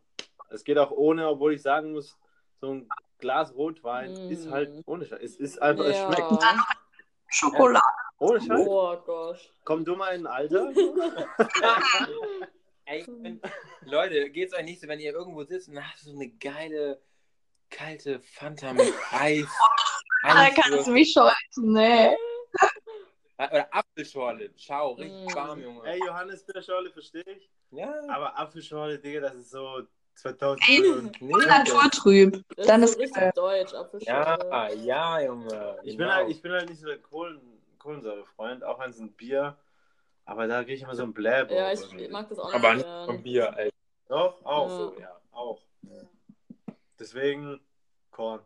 [0.51, 2.15] Es geht auch ohne, obwohl ich sagen muss,
[2.61, 2.87] so ein
[3.17, 4.31] Glas Rotwein Mm.
[4.31, 5.21] ist halt ohne Scheiß.
[5.23, 6.19] Es ist einfach, es schmeckt.
[6.19, 6.63] ja.
[7.29, 7.83] Schokolade.
[8.23, 8.65] Ohne Scheiß.
[8.67, 9.39] Oh Gott.
[9.65, 10.71] Komm du mal in ein Alter.
[12.85, 13.41] Ey, wenn,
[13.85, 17.01] Leute, geht's euch nicht so, wenn ihr irgendwo sitzt und habt so eine geile,
[17.69, 19.45] kalte Fanta mit Eis.
[20.25, 22.15] Da Eis kannst du mich scheuchen, ne?
[23.37, 24.55] Oder Apfelschorle.
[24.55, 25.35] Ciao, richtig Mm.
[25.35, 25.85] warm, Junge.
[25.85, 27.49] Ey, Johannes Bitterschorle verstehe ich.
[27.71, 27.93] Ja.
[28.07, 29.81] Aber Apfelschorle, Digga, das ist so
[30.15, 31.21] 2000.
[31.21, 32.41] Nee, Naturtrüb.
[32.55, 33.31] Dann ist so richtig geil.
[33.35, 34.47] deutsch, Apfelschorle.
[34.49, 35.77] Ja, ja, Junge.
[35.83, 36.11] Ich bin, Genau.
[36.13, 37.52] halt, ich bin halt nicht so der Kohlen,
[37.83, 39.57] Kohlensäure-Freund, auch wenn es ein Bier.
[40.25, 41.51] Aber da kriege ich immer so ein Bläb.
[41.51, 42.55] Ja, ich mag das auch nicht.
[42.55, 43.75] Aber nicht vom Bier, Alter.
[44.07, 44.77] Doch, auch Ja.
[44.77, 45.19] so, ja.
[45.31, 45.61] Auch.
[46.99, 47.59] Deswegen
[48.11, 48.41] Korn.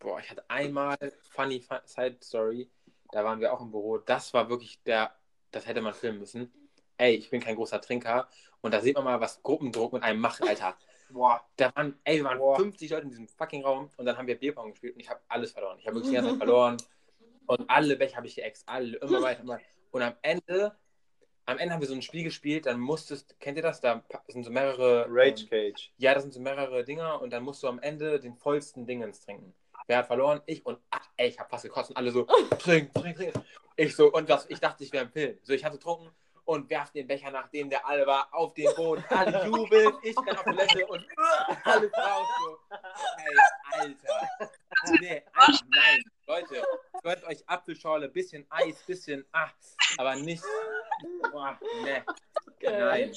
[0.00, 0.96] Boah, ich hatte einmal,
[1.30, 2.68] funny Fun- Side Story,
[3.12, 3.98] da waren wir auch im Büro.
[3.98, 5.12] Das war wirklich der,
[5.50, 6.52] das hätte man filmen müssen.
[6.98, 8.28] Ey, ich bin kein großer Trinker.
[8.60, 10.76] Und da sieht man mal, was Gruppendruck mit einem macht, Alter.
[11.10, 11.40] Boah.
[11.56, 12.56] Da waren, ey, wir waren Boah.
[12.56, 15.20] 50 Leute in diesem fucking Raum und dann haben wir Bierpong gespielt und ich habe
[15.28, 15.78] alles verloren.
[15.78, 16.76] Ich habe wirklich die ganze Zeit verloren.
[17.48, 19.64] Und alle Becher habe ich geäxt, alle, immer weiter, immer weiter.
[19.90, 20.76] Und am Ende,
[21.46, 23.80] am Ende haben wir so ein Spiel gespielt, dann musstest, kennt ihr das?
[23.80, 25.06] Da sind so mehrere.
[25.08, 25.92] Rage ähm, Cage.
[25.96, 29.20] ja, das sind so mehrere Dinger und dann musst du am Ende den vollsten Dingens
[29.20, 29.54] trinken.
[29.86, 30.42] Wer hat verloren?
[30.44, 32.24] Ich und ach, ey, ich hab fast gekotzt und alle so,
[32.58, 33.32] trink, trink, trink.
[33.76, 35.38] Ich so, und das, ich dachte, ich wäre im Film.
[35.42, 36.10] So, ich hatte getrunken
[36.44, 39.02] und werf den Becher, nachdem der alle war, auf den Boden.
[39.08, 41.06] Alle jubeln, ich renn auf Toilette und
[41.64, 42.58] alle raus so.
[43.16, 44.50] Ey, Alter.
[45.00, 46.02] Nee, Alter, nein.
[46.28, 46.62] Leute,
[47.02, 49.48] gönnt euch Apfelschorle, bisschen Eis, bisschen, ah,
[49.96, 50.44] aber nicht,
[51.32, 52.02] boah, nee,
[52.60, 52.78] Geil.
[53.08, 53.14] nein.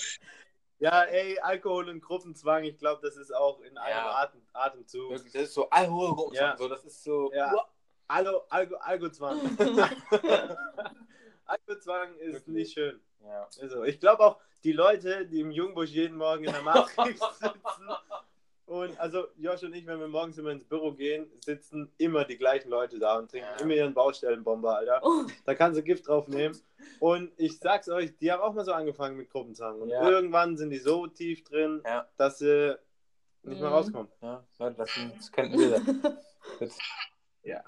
[0.80, 4.16] Ja, ey, Alkohol und Gruppenzwang, ich glaube, das ist auch in einem Ja.
[4.16, 5.12] Atem, Atemzug.
[5.12, 6.56] Wirklich, das ist so Alkohol, Ja.
[6.58, 7.54] so, das ist so, Ja.
[8.08, 9.40] Allo, Alko, Alkozwang.
[11.46, 12.56] Alkozwang ist Wirklich.
[12.56, 13.00] nicht schön.
[13.24, 13.48] Ja.
[13.62, 17.54] Also, ich glaube auch, die Leute, die im Jungbusch jeden Morgen in der Matrix sitzen
[18.72, 22.38] und also Josh und ich, wenn wir morgens immer ins Büro gehen, sitzen immer die
[22.38, 23.62] gleichen Leute da und trinken Ja.
[23.64, 25.02] immer ihren Baustellenbomber, Alter.
[25.04, 26.58] Oh, Da kannst du Gift drauf nehmen.
[27.00, 29.82] Und ich sag's euch, die haben auch mal so angefangen mit Gruppenzwang.
[29.82, 30.08] Und Ja.
[30.10, 32.08] irgendwann sind die so tief drin, Ja.
[32.18, 32.78] dass sie
[33.44, 33.76] nicht mehr Mhm.
[33.76, 34.12] rauskommen.
[34.22, 35.82] Ja, Leute, das, das könnten wir.
[36.60, 36.78] Das,
[37.44, 37.64] Ja.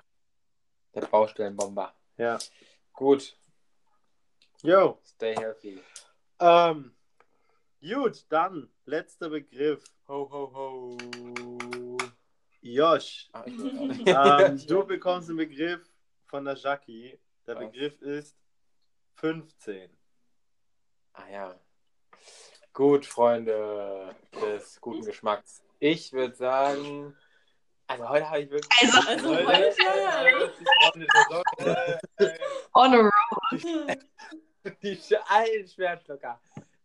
[0.95, 1.93] Der Baustellenbomber.
[2.17, 2.37] Ja.
[2.93, 3.35] Gut,
[4.61, 4.99] Jo.
[5.03, 5.79] stay healthy.
[6.39, 6.95] Ähm,
[7.83, 9.83] gut, dann letzter Begriff.
[10.07, 11.97] Ho, ho, ho.
[12.61, 15.81] Josh, Ah, ähm, du bekommst einen Begriff
[16.27, 17.19] von der Jackie.
[17.45, 17.65] Der Was?
[17.65, 18.37] Begriff ist
[19.15, 19.89] 15.
[21.13, 21.59] Ah ja.
[22.71, 25.61] Gut, Freunde des guten Geschmacks.
[25.79, 27.15] Ich würde sagen,
[27.87, 28.93] also heute habe ich wirklich.
[28.93, 30.25] Also, Also heute, ja.
[31.57, 32.39] äh, äh,
[32.73, 33.97] on a roll.
[34.81, 36.41] Die alten Schwertschlucker.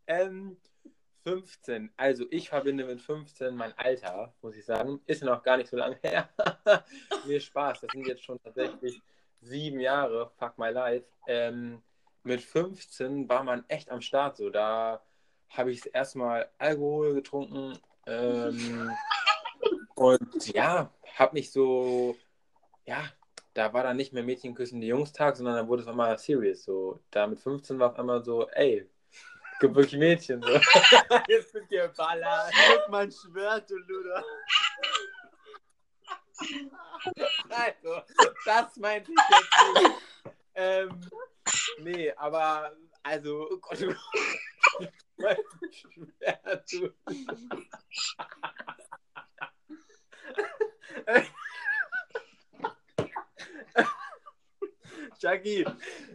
[0.08, 0.60] Ähm,
[1.28, 1.90] 15.
[1.96, 5.00] Also ich verbinde mit 15 mein Alter, muss ich sagen.
[5.06, 6.28] Ist noch gar nicht so lange her.
[7.26, 7.80] Mir Spaß.
[7.80, 9.02] Das sind jetzt schon tatsächlich
[9.42, 10.30] sieben Jahre.
[10.38, 11.06] Fuck my life.
[11.26, 11.82] Ähm,
[12.22, 14.38] mit 15 war man echt am Start.
[14.38, 15.02] So, da
[15.50, 17.78] habe ich erstmal Alkohol getrunken.
[18.06, 18.90] Ähm,
[19.96, 22.16] und ja, habe mich so,
[22.86, 23.04] ja,
[23.52, 26.18] da war dann nicht mehr Mädchen küssen die Jungs-Tag, sondern dann wurde es auf einmal
[26.18, 26.64] serious.
[26.64, 28.88] So, da mit 15 war auf einmal so, ey,
[29.58, 30.42] gibt wirklich Mädchen.
[30.42, 30.48] So.
[31.28, 32.50] Jetzt sind wir Baller.
[32.68, 34.24] Guck mein Schwert, du Luder.
[37.50, 38.02] Also,
[38.44, 39.94] das meinte ich jetzt nicht.
[40.54, 41.00] Ähm,
[41.80, 44.92] nee, aber, also, oh Gott, Gott.
[45.16, 45.36] mein
[45.72, 46.94] Schwert, du.
[55.18, 55.64] Jackie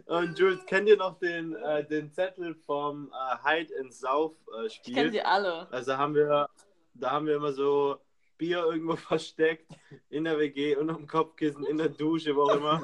[0.06, 4.68] und Jules, kennt ihr noch den, äh, den Zettel vom äh, Hide and Sauf äh,
[4.68, 5.12] Ich kenne Spiel?
[5.12, 5.68] sie alle.
[5.72, 6.50] Also haben wir,
[6.94, 7.98] da haben wir immer so
[8.38, 9.72] Bier irgendwo versteckt
[10.10, 12.82] in der WG und am Kopfkissen, in der Dusche, wo auch immer.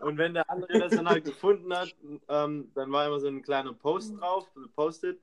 [0.00, 1.94] Und wenn der andere das dann halt gefunden hat,
[2.28, 5.20] ähm, dann war immer so ein kleiner Post drauf, so Post-it,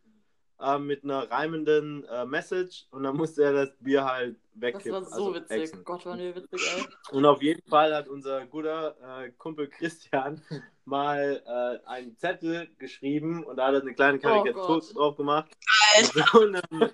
[0.60, 4.92] ähm, mit einer reimenden äh, Message und dann musste er das Bier halt Das wegkippen.
[4.94, 5.62] war so also witzig.
[5.62, 5.84] exen.
[5.84, 6.86] Gott, waren wir witzig, ey.
[7.12, 10.42] Und auf jeden Fall hat unser guter äh, Kumpel Christian
[10.86, 15.56] mal äh, einen Zettel geschrieben und da hat er eine kleine Karikatur Oh drauf gemacht.
[15.94, 16.16] Alter.
[16.16, 16.92] Mit so einem,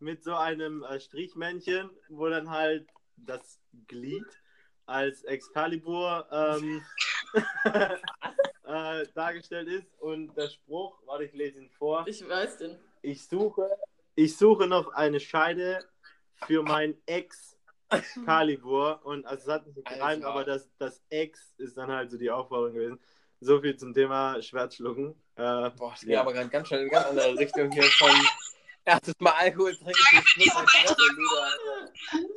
[0.00, 4.24] mit so einem äh, Strichmännchen, wo dann halt das Glied
[4.86, 6.82] als Excalibur ähm,
[8.72, 12.04] äh, dargestellt ist und der Spruch, warte, ich lese ihn vor.
[12.06, 12.78] Ich weiß den.
[13.02, 13.68] Ich suche,
[14.14, 15.78] ich suche noch eine Scheide
[16.46, 17.56] für mein Ex
[18.24, 22.18] Calibur und also es hat nicht gereimt, aber das, das Ex ist dann halt so
[22.18, 23.00] die Aufforderung gewesen.
[23.40, 25.10] So viel zum Thema Schwertschlucken.
[25.34, 26.20] Äh, Boah, es geht Ja.
[26.20, 28.10] aber gerade ganz schnell in eine ganz andere Richtung hier von
[28.84, 29.94] erstes Mal Alkohol trinken
[30.36, 31.92] Luder, Alter.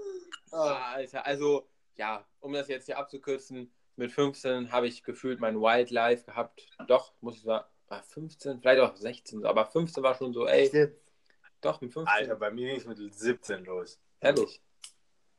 [0.56, 5.60] Ah, Alter, also, ja, um das jetzt hier abzukürzen, mit 15 habe ich gefühlt mein
[5.60, 6.68] Wildlife gehabt.
[6.88, 10.48] Doch, muss ich sagen, war 15, vielleicht auch 16, so, aber 15 war schon so,
[10.48, 10.94] ey,
[11.62, 12.14] doch, mit 15.
[12.14, 14.00] Alter, bei mir ging es mit 17 los.
[14.20, 14.62] Ehrlich.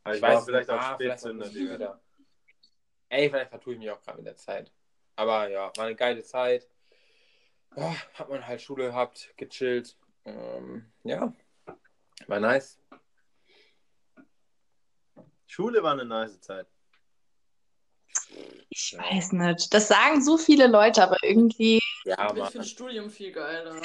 [0.03, 2.01] Aber Ich, ich, weiß war vielleicht auch ah, Spätzünder, Digga.
[3.11, 4.73] Ey, vielleicht vertue ich mich auch gerade mit der Zeit.
[5.17, 6.69] Aber ja, war eine geile Zeit.
[7.77, 9.97] Ja, hat man halt Schule gehabt, gechillt.
[10.25, 11.33] Ähm, ja,
[12.27, 12.81] war nice.
[15.47, 16.67] Schule war eine nice Zeit.
[18.69, 19.73] Ich weiß nicht.
[19.73, 23.81] Das sagen so viele Leute, aber irgendwie, Ja, ich finde Studium viel geiler.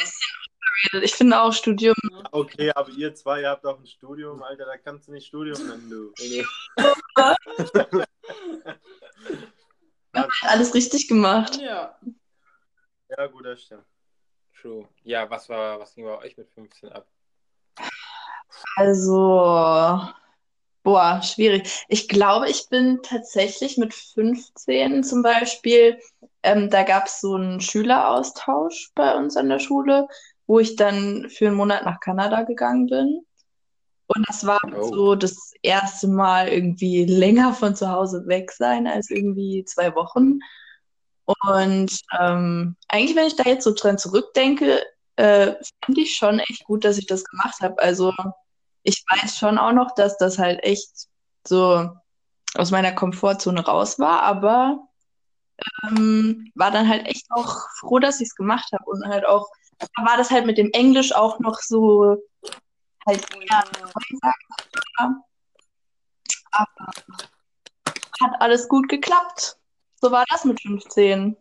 [1.01, 1.95] ich finde auch Studium
[2.31, 5.67] Okay, aber ihr zwei, ihr habt auch ein Studium, Alter, da kannst du nicht Studium
[5.67, 6.13] nennen, du.
[10.13, 11.57] hat alles richtig gemacht.
[11.61, 11.97] Ja.
[13.09, 13.85] Ja, gut, das stimmt.
[14.59, 14.87] True.
[15.03, 17.07] Ja, was war, was ging bei euch mit 15 ab?
[18.75, 20.03] Also,
[20.89, 21.85] boah, schwierig.
[21.87, 25.99] Ich glaube, ich bin tatsächlich mit 15 zum Beispiel,
[26.41, 30.07] ähm, da gab es so einen Schüleraustausch bei uns an der Schule,
[30.47, 33.21] wo ich dann für einen Monat nach Kanada gegangen bin.
[34.07, 34.81] Und das war Oh.
[34.83, 40.39] so das erste Mal irgendwie länger von zu Hause weg sein als irgendwie zwei Wochen.
[41.25, 44.81] Und ähm, eigentlich, wenn ich da jetzt so dran zurückdenke,
[45.17, 45.53] äh,
[45.85, 47.77] finde ich schon echt gut, dass ich das gemacht habe.
[47.79, 48.11] Also
[48.89, 50.89] ich weiß schon auch noch, dass das halt echt
[51.47, 51.89] so
[52.55, 54.79] aus meiner Komfortzone raus war, aber
[55.83, 59.47] ähm, war dann halt echt auch froh, dass ich es gemacht habe und halt auch,
[59.77, 62.17] da war das halt mit dem Englisch auch noch so
[63.05, 63.63] halt ja.
[66.51, 66.91] aber
[68.21, 69.57] hat alles gut geklappt.
[70.01, 71.37] So war das mit 15.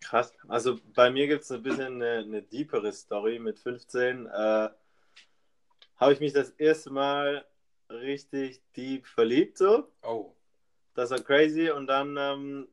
[0.00, 0.32] Krass.
[0.46, 3.38] Also bei mir gibt es ein bisschen eine, eine deepere Story.
[3.38, 4.68] Mit 15 äh,
[5.98, 7.44] habe ich mich das erste Mal
[7.90, 9.58] richtig deep verliebt.
[9.58, 9.88] So.
[10.02, 10.34] Oh.
[10.94, 11.70] Das war crazy.
[11.70, 12.68] Und dann ähm,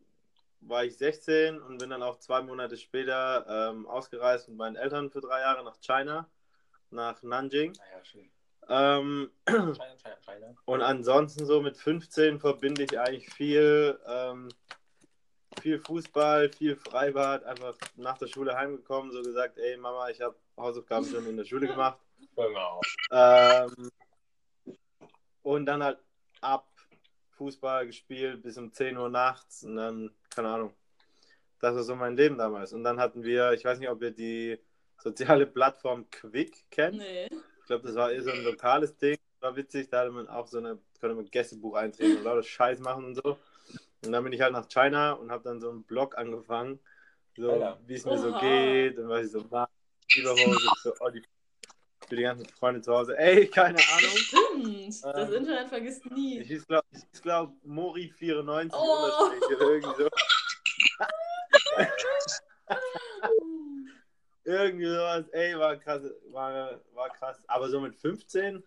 [0.62, 5.10] war ich 16 und bin dann auch zwei Monate später ähm, ausgereist mit meinen Eltern
[5.10, 6.30] für drei Jahre nach China,
[6.90, 7.74] nach Nanjing.
[7.74, 8.30] Naja, schön.
[8.68, 10.56] Ähm, China, China, China.
[10.66, 14.50] und ansonsten so mit 15 verbinde ich eigentlich viel, ähm,
[15.62, 20.36] viel Fußball, viel Freibad, einfach nach der Schule heimgekommen, so gesagt, ey Mama, ich habe
[20.58, 22.00] Hausaufgaben schon in der Schule gemacht.
[22.36, 22.82] Genau.
[23.12, 23.90] Ähm,
[25.42, 26.00] und dann halt
[26.42, 26.68] ab
[27.38, 30.74] Fußball gespielt bis um 10 Uhr nachts und dann, keine Ahnung.
[31.60, 32.74] Das war so mein Leben damals.
[32.74, 34.60] Und dann hatten wir, ich weiß nicht, ob ihr die
[34.98, 36.98] soziale Plattform Quick kennt.
[36.98, 37.26] Nee.
[37.26, 39.18] Ich glaube, das war eher so ein lokales Ding.
[39.40, 42.80] War witzig, da hatte man auch so eine, konnte man Gästebuch eintreten und lauter Scheiß
[42.80, 43.38] machen und so.
[44.04, 46.80] Und dann bin ich halt nach China und habe dann so einen Blog angefangen,
[47.36, 48.40] so wie es mir so Oha.
[48.40, 49.70] geht und was ich so mache.
[50.16, 51.24] Überhose für, oh, die,
[52.08, 53.18] für die ganzen Freunde zu Hause.
[53.18, 54.18] Ey, keine Ahnung.
[54.18, 55.04] Stimmt.
[55.04, 56.40] Das Ähm, Internet vergisst nie.
[56.40, 59.32] Ich hieß, glaube ich, glaub, Mori94 Oh.
[59.50, 60.10] Irgendwie so.
[64.44, 65.28] Irgendwie sowas.
[65.30, 67.44] Ey, war krass, war, war krass.
[67.48, 68.64] Aber so mit 15,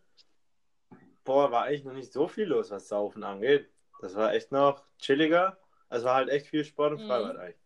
[1.25, 3.69] boah, war eigentlich noch nicht so viel los, was Saufen angeht.
[4.01, 5.57] Das war echt noch chilliger.
[5.89, 7.07] Es war halt echt viel Sport und Mhm.
[7.07, 7.57] Freibad eigentlich.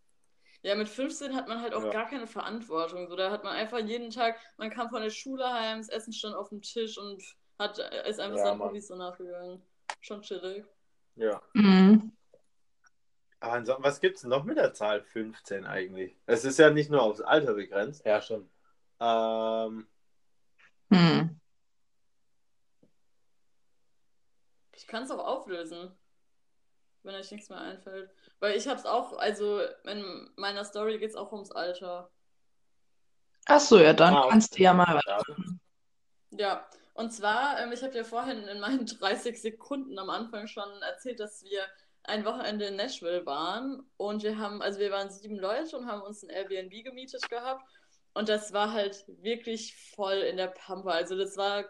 [0.63, 1.91] Ja, mit 15 hat man halt auch Ja.
[1.91, 3.09] gar keine Verantwortung.
[3.09, 6.13] So, da hat man einfach jeden Tag, man kam von der Schule heim, das Essen
[6.13, 7.21] stand auf dem Tisch und
[7.59, 8.61] hat, ist einfach Ja, seinen.
[8.61, 9.61] Hobbys so nachgegangen.
[10.01, 10.65] Schon chillig.
[11.17, 11.43] Ja.
[11.55, 12.17] Mhm.
[13.41, 16.17] Aber ansonsten, was gibt es noch mit der Zahl 15 eigentlich?
[16.27, 18.05] Es ist ja nicht nur aufs Alter begrenzt.
[18.07, 18.49] Ja, schon.
[19.01, 19.89] Ähm,
[20.93, 21.41] Hm.
[24.75, 25.91] Ich kann es auch auflösen,
[27.05, 28.11] wenn euch nichts mehr einfällt.
[28.41, 32.11] Weil ich hab's auch, also in meiner Story geht's auch ums Alter.
[33.47, 35.21] Ach so, ja, dann Ah, kannst du ja mal ja.
[36.31, 40.69] Ja, und zwar, ähm, ich habe ja vorhin in meinen 30 Sekunden am Anfang schon
[40.83, 41.67] erzählt, dass wir
[42.05, 46.03] ein Wochenende in Nashville waren und wir haben, also wir waren sieben Leute und haben
[46.03, 47.65] uns ein Airbnb gemietet gehabt
[48.15, 50.91] und das war halt wirklich voll in der Pampa.
[50.91, 51.65] Also das war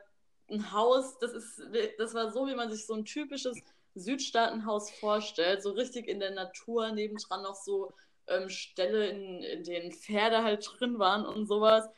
[0.51, 1.61] ein Haus, das ist,
[1.99, 3.63] das war so, wie man sich so ein typisches
[3.95, 7.93] Südstaatenhaus vorstellt, so richtig in der Natur, nebendran noch so
[8.27, 11.89] ähm, Ställe, in, in denen Pferde halt drin waren und sowas.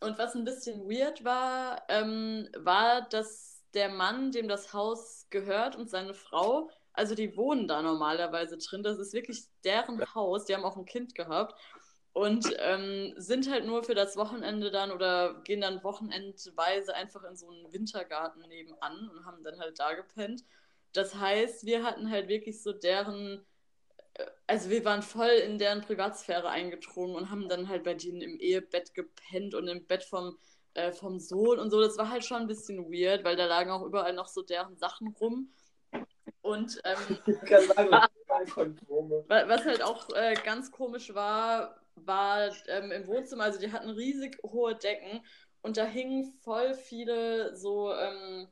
[0.00, 5.76] Und was ein bisschen weird war, ähm, war, dass der Mann, dem das Haus gehört
[5.76, 8.82] und seine Frau, also die wohnen da normalerweise drin.
[8.82, 10.46] Das ist wirklich deren Haus.
[10.46, 11.54] Die haben auch ein Kind gehabt
[12.14, 17.36] und ähm, sind halt nur für das Wochenende dann oder gehen dann wochenendweise einfach in
[17.36, 20.42] so einen Wintergarten nebenan und haben dann halt da gepennt.
[20.96, 23.44] Das heißt, wir hatten halt wirklich so deren
[24.46, 28.38] also wir waren voll in deren Privatsphäre eingedrungen und haben dann halt bei denen im
[28.38, 30.38] Ehebett gepennt und im Bett vom,
[30.74, 31.80] äh, vom Sohn und so.
[31.80, 34.76] Das war halt schon ein bisschen weird, weil da lagen auch überall noch so deren
[34.76, 35.52] Sachen rum.
[36.42, 37.18] Und ähm,
[37.66, 38.78] sagen,
[39.28, 44.38] was halt auch äh, ganz komisch war, war ähm, im Wohnzimmer, also die hatten riesig
[44.44, 45.24] hohe Decken
[45.62, 48.48] und da hingen voll viele so, ähm,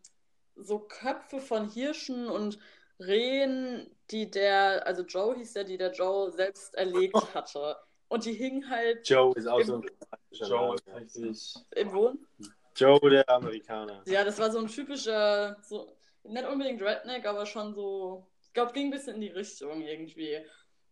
[0.57, 2.59] so Köpfe von Hirschen und
[3.01, 7.77] Rehen, die der, also Joe hieß der, die der Joe selbst erlegt hatte.
[8.09, 9.87] Und die hingen halt Joe ist auch so ein
[10.31, 11.55] Joe ist richtig.
[11.75, 12.27] im Wohn.
[12.77, 14.03] Joe, der Amerikaner.
[14.07, 18.73] Ja, das war so ein typischer, so, nicht unbedingt Redneck, aber schon so, ich glaube,
[18.73, 20.39] ging ein bisschen in die Richtung irgendwie.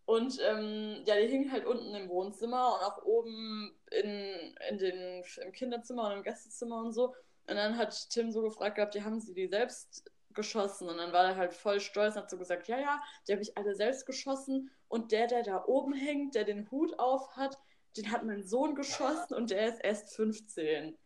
[0.05, 5.23] Und ähm, ja, die hingen halt unten im Wohnzimmer und auch oben in, in den,
[5.41, 7.15] im Kinderzimmer und im Gästezimmer und so.
[7.47, 10.89] Und dann hat Tim so gefragt gehabt, ja, haben sie die selbst geschossen?
[10.89, 13.41] Und dann war er halt voll stolz und hat so gesagt, ja, ja, die habe
[13.41, 14.71] ich alle selbst geschossen.
[14.87, 17.59] Und der, der da oben hängt, der den Hut auf hat,
[17.97, 20.97] den hat mein Sohn geschossen und der ist erst 15.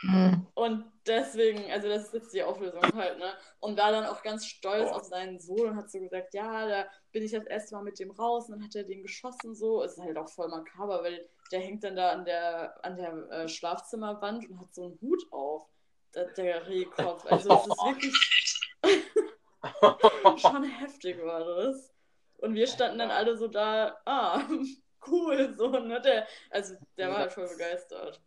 [0.00, 0.46] Hm.
[0.54, 3.32] Und deswegen, also das ist jetzt die Auflösung halt, ne?
[3.58, 6.86] Und war dann auch ganz stolz auf seinen Sohn und hat so gesagt, ja, da
[7.10, 9.82] bin ich das erste Mal mit dem raus und dann hat er den geschossen so.
[9.82, 13.30] Es ist halt auch voll makaber, weil der hängt dann da an der, an der
[13.30, 15.66] äh, Schlafzimmerwand und hat so einen Hut auf,
[16.14, 17.24] der, der Rehkopf.
[17.30, 18.60] Also es ist wirklich
[20.40, 21.92] schon heftig war das.
[22.38, 24.42] Und wir standen dann alle so da, ah,
[25.08, 26.00] cool, so, ne?
[26.00, 28.20] Der, also der war halt voll begeistert.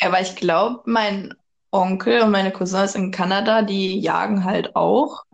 [0.00, 1.34] Aber ich glaube, mein
[1.70, 5.24] Onkel und meine Cousins in Kanada, die jagen halt auch.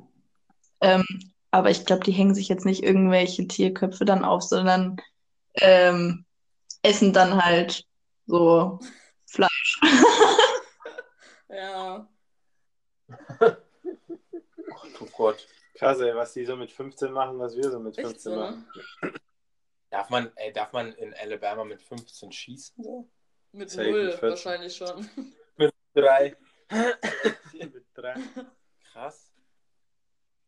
[0.81, 1.05] Ähm,
[1.51, 4.97] aber ich glaube, die hängen sich jetzt nicht irgendwelche Tierköpfe dann auf, sondern
[5.55, 6.25] ähm,
[6.83, 7.85] essen dann halt
[8.27, 8.81] so
[9.27, 9.81] Fleisch.
[11.53, 12.09] Ja.
[13.41, 15.47] Oh Gott.
[15.75, 18.39] Krass, ey, was die so mit 15 machen, was wir so mit Echt 15 so,
[18.39, 18.67] machen.
[19.03, 19.13] ne?
[19.91, 22.83] Darf man, ey, darf man in Alabama mit 15 schießen?
[22.83, 23.09] So?
[23.53, 24.29] Mit Safe null mit 14.
[24.31, 25.09] wahrscheinlich schon.
[25.95, 26.35] Drei.
[27.53, 28.15] Mit drei.
[28.93, 29.31] Krass.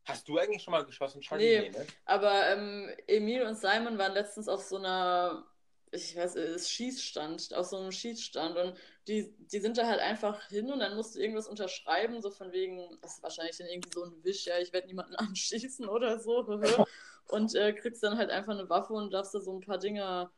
[0.06, 1.60] Hast du eigentlich schon mal geschossen, Charlie?
[1.60, 1.70] Nee.
[1.70, 1.86] ne?
[2.06, 5.46] Aber ähm, Emil und Simon waren letztens auf so einer,
[5.92, 8.74] ich weiß, es ist Schießstand, auf so einem Schießstand und
[9.06, 12.52] die, die sind da halt einfach hin und dann musst du irgendwas unterschreiben, so von
[12.52, 16.18] wegen, das ist wahrscheinlich dann irgendwie so ein Wisch, ja, ich werde niemanden anschießen oder
[16.18, 16.46] so.
[17.28, 20.30] und äh, kriegst dann halt einfach eine Waffe und darfst da so ein paar Dinge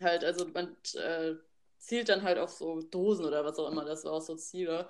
[0.00, 1.34] halt, also man äh,
[1.82, 4.88] zielt dann halt auf so Dosen oder was auch immer, das war auch so Ziele.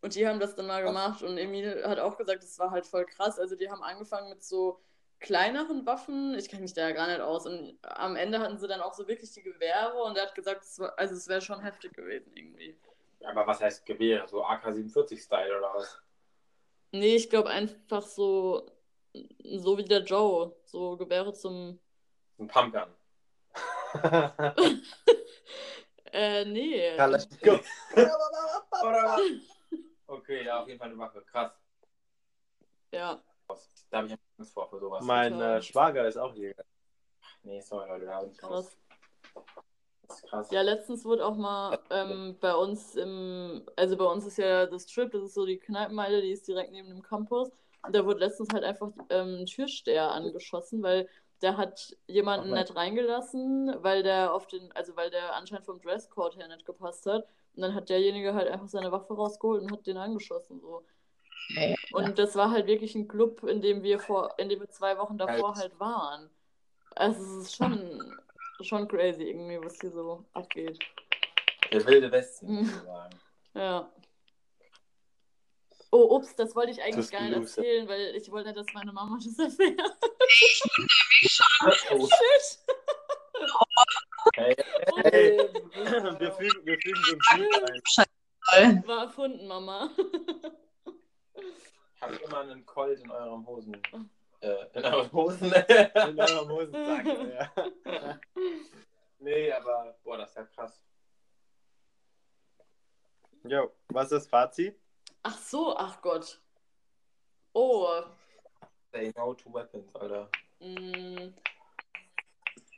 [0.00, 2.84] Und die haben das dann mal gemacht und Emil hat auch gesagt, das war halt
[2.84, 3.38] voll krass.
[3.38, 4.80] Also die haben angefangen mit so
[5.20, 7.46] kleineren Waffen, ich kenne mich da ja gar nicht aus.
[7.46, 10.64] Und am Ende hatten sie dann auch so wirklich die Gewehre und er hat gesagt,
[10.64, 12.76] es war, also es wäre schon heftig gewesen irgendwie.
[13.24, 14.26] Aber was heißt Gewehre?
[14.26, 16.00] So AK-47-Style oder was?
[16.90, 18.68] Nee, ich glaube einfach so,
[19.44, 21.78] so wie der Joe, so Gewehre zum.
[22.38, 22.88] Ein Pumpgun.
[26.16, 26.96] Äh, nee.
[30.08, 31.20] Okay, ja, auf jeden Fall eine Waffe.
[31.22, 31.50] Krass.
[32.92, 33.20] Ja.
[33.90, 35.04] Da habe ich Angst vor, für sowas.
[35.04, 36.64] Mein äh, Schwager ist auch Jäger.
[37.42, 38.50] Nee, sorry, Leute, da habe ich Krass.
[38.52, 38.78] Angst.
[40.06, 40.50] Das ist krass.
[40.52, 44.86] Ja, letztens wurde auch mal ähm, bei uns im, also bei uns ist ja das
[44.86, 47.50] Trip, das ist so die Kneipenmeile, die ist direkt neben dem Campus.
[47.82, 51.08] Und da wurde letztens halt einfach ähm, ein Türsteher angeschossen, weil
[51.42, 55.80] der hat jemanden Ach, nicht reingelassen, weil der auf den, also weil der anscheinend vom
[55.80, 57.26] Dresscode her nicht gepasst hat.
[57.54, 60.60] Und dann hat derjenige halt einfach seine Waffe rausgeholt und hat den angeschossen.
[60.60, 60.84] So.
[61.50, 61.74] Ja.
[61.92, 64.98] Und das war halt wirklich ein Club, in dem wir vor, in dem wir zwei
[64.98, 65.70] Wochen davor Halt.
[65.70, 66.30] halt waren.
[66.94, 68.18] Also es ist schon,
[68.62, 70.78] schon crazy irgendwie, was hier so abgeht.
[71.72, 72.64] Der wilde Westen, Mhm.
[72.64, 73.14] sozusagen.
[73.54, 73.88] Ja.
[75.96, 79.16] Oh, ups, das wollte ich eigentlich gar nicht erzählen, weil ich wollte dass meine Mama
[79.16, 79.80] das erfährt.
[81.90, 82.58] Oh, Shit.
[84.34, 84.54] hey,
[85.02, 85.38] Hey,
[86.20, 87.80] wir fügen, wir fügen so ein Bild
[88.48, 88.86] ein.
[88.86, 89.88] War erfunden, Mama.
[92.00, 93.80] habt ihr mal einen Colt in eurem Hosen?
[94.40, 95.50] Äh, in euren Hosen?
[95.52, 97.06] In eurem Hosensack.
[97.06, 97.50] Ja.
[99.18, 100.82] nee, aber, boah, das ist ja krass.
[103.44, 104.78] Jo, was ist das Fazit?
[105.28, 106.40] Ach so, ach Gott.
[107.52, 108.04] Oh.
[108.92, 110.28] Say no to weapons, Alter.
[110.60, 111.34] Mm,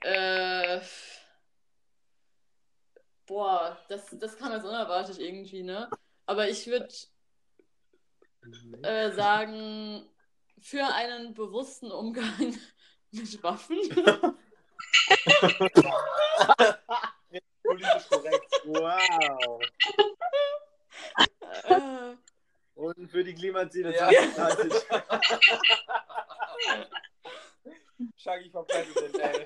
[0.00, 0.80] äh,
[3.26, 5.90] boah, das, das kam jetzt unerwartet irgendwie, ne?
[6.24, 6.88] Aber ich würde
[8.82, 10.08] äh, sagen,
[10.58, 12.56] für einen bewussten Umgang
[13.10, 13.76] mit Waffen.
[17.62, 18.52] Politisch korrekt.
[18.64, 19.60] Wow.
[21.64, 22.16] äh,
[22.78, 24.08] Und für die Klimaziele Ja.
[24.08, 24.86] 2030.
[28.16, 29.44] Shaggy for President, ey.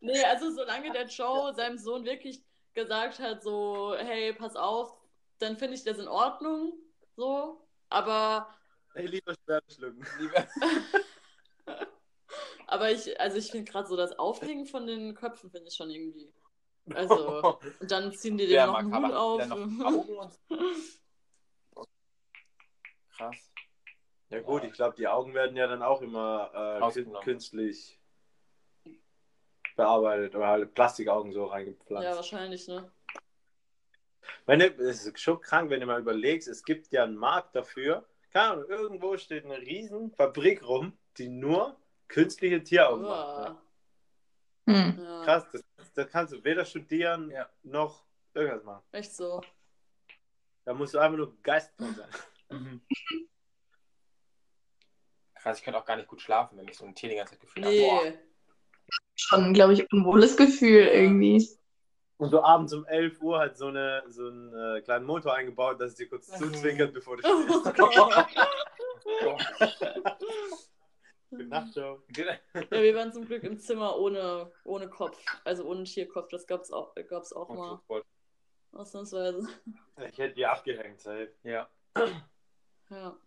[0.00, 2.42] nee, also solange der Joe seinem Sohn wirklich
[2.74, 4.94] gesagt hat, so, hey, pass auf,
[5.38, 6.72] dann finde ich das in Ordnung.
[7.16, 7.66] So.
[7.90, 8.48] Aber,
[8.94, 10.04] Hey, lieber Sperrschlucken.
[10.18, 10.48] Lieber.
[12.66, 15.90] aber ich, also ich finde gerade so das Aufhängen von den Köpfen finde ich schon
[15.90, 16.32] irgendwie.
[16.94, 18.94] Also, und dann ziehen die dem Ja, noch einen.
[18.94, 19.46] Hut auf.
[19.46, 20.38] Noch Augen und.
[23.10, 23.52] Krass.
[24.30, 27.98] Ja gut, ich glaube, die Augen werden ja dann auch immer äh, künstlich
[29.74, 32.04] bearbeitet oder halt Plastikaugen so reingepflanzt.
[32.08, 32.90] ja, wahrscheinlich, ne?
[34.46, 37.54] Wenn du, es ist schon krank, wenn du mal überlegst, es gibt ja einen Markt
[37.54, 38.06] dafür.
[38.30, 41.76] Keine Ahnung, irgendwo steht eine riesen Fabrik rum, die nur
[42.08, 43.38] künstliche Tieraugen macht.
[43.38, 43.62] Uah.
[44.66, 44.98] Hm.
[45.02, 45.62] Ja, Krass, das,
[45.94, 47.48] das kannst du weder studieren Ja.
[47.62, 48.04] noch
[48.34, 48.82] irgendwas machen.
[48.92, 49.42] echt so.
[50.68, 52.10] Da musst du einfach nur geistvoll sein.
[52.50, 52.80] Mhm.
[55.34, 57.32] Krass, ich könnte auch gar nicht gut schlafen, wenn ich so ein Tier die ganze
[57.34, 57.90] Zeit gefühlt Nee.
[57.90, 58.10] habe.
[58.10, 58.18] Boah.
[59.16, 61.46] Schon, glaube ich, unwohles Gefühl irgendwie.
[62.16, 65.78] Und so abends um 11 Uhr hat so, eine, so einen äh, kleinen Motor eingebaut,
[65.78, 67.76] dass es dir kurz zuzwinkert, bevor du Oh schläfst.
[67.76, 69.46] Gott.
[71.30, 72.02] Gute Nacht, Joe.
[72.16, 76.28] Ja, wir waren zum Glück im Zimmer ohne, ohne Kopf, also ohne Tierkopf.
[76.30, 77.80] Das gab's auch, gab's auch mal,
[78.72, 79.46] ausnahmsweise.
[80.10, 81.32] Ich hätte die abgehängt, safe.
[81.42, 81.68] Ja.
[82.90, 83.18] Ja.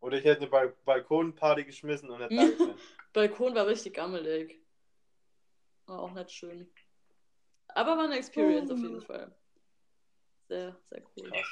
[0.00, 2.76] Oder ich hätte eine Bal Balkonparty geschmissen und hätte.
[3.14, 4.60] Balkon war richtig gammelig.
[5.86, 6.70] War auch nicht schön.
[7.68, 9.34] Aber war eine Experience auf jeden Fall.
[10.48, 11.30] Sehr, sehr cool.
[11.30, 11.46] Krass.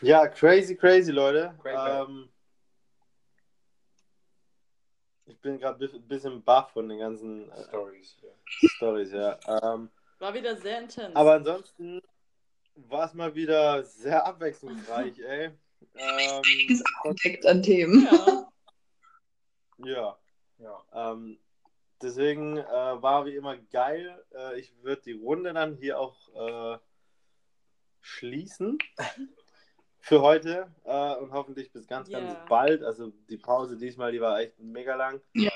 [0.00, 1.58] Ja, crazy, crazy, Leute.
[1.60, 1.90] Crazy.
[1.90, 2.28] Ähm,
[5.26, 8.16] ich bin gerade ein bisschen baff von den ganzen äh, Stories.
[8.22, 8.68] Ja.
[8.68, 9.38] Stories, ja.
[9.62, 11.14] Ähm, War wieder sehr intens.
[11.14, 12.00] aber ansonsten
[12.74, 15.50] war es mal wieder sehr abwechslungsreich, ey.
[15.94, 18.06] Ähm, Entdeckt an Themen.
[18.10, 18.48] ja.
[19.84, 20.18] Ja.
[20.58, 21.12] Ja.
[21.12, 21.38] Ähm,
[22.02, 24.24] deswegen äh, war wie immer geil.
[24.34, 26.78] Äh, ich würde die Runde dann hier auch äh,
[28.00, 28.78] schließen
[30.00, 32.44] für heute äh, und hoffentlich bis ganz, ganz Ja.
[32.48, 32.82] bald.
[32.82, 35.20] Also die Pause diesmal, die war echt mega lang.
[35.34, 35.52] Ja.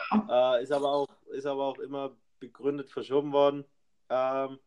[0.56, 3.64] Äh, ist, aber auch, ist aber auch immer begründet verschoben worden.
[4.14, 4.58] Ähm,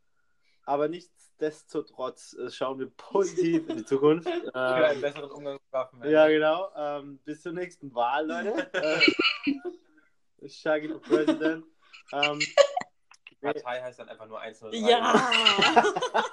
[0.63, 4.27] aber nichtsdestotrotz äh, schauen wir positiv in die Zukunft.
[4.53, 6.03] Für einen Ähm, besseren Umgangswaffen.
[6.09, 6.71] ja, genau.
[6.75, 8.73] Ähm, bis zur nächsten Wahl, Leute.
[10.41, 11.63] äh, Shaggy for President.
[12.11, 14.77] Ähm, Die Partei heißt dann einfach nur 103.
[14.77, 15.83] Ja!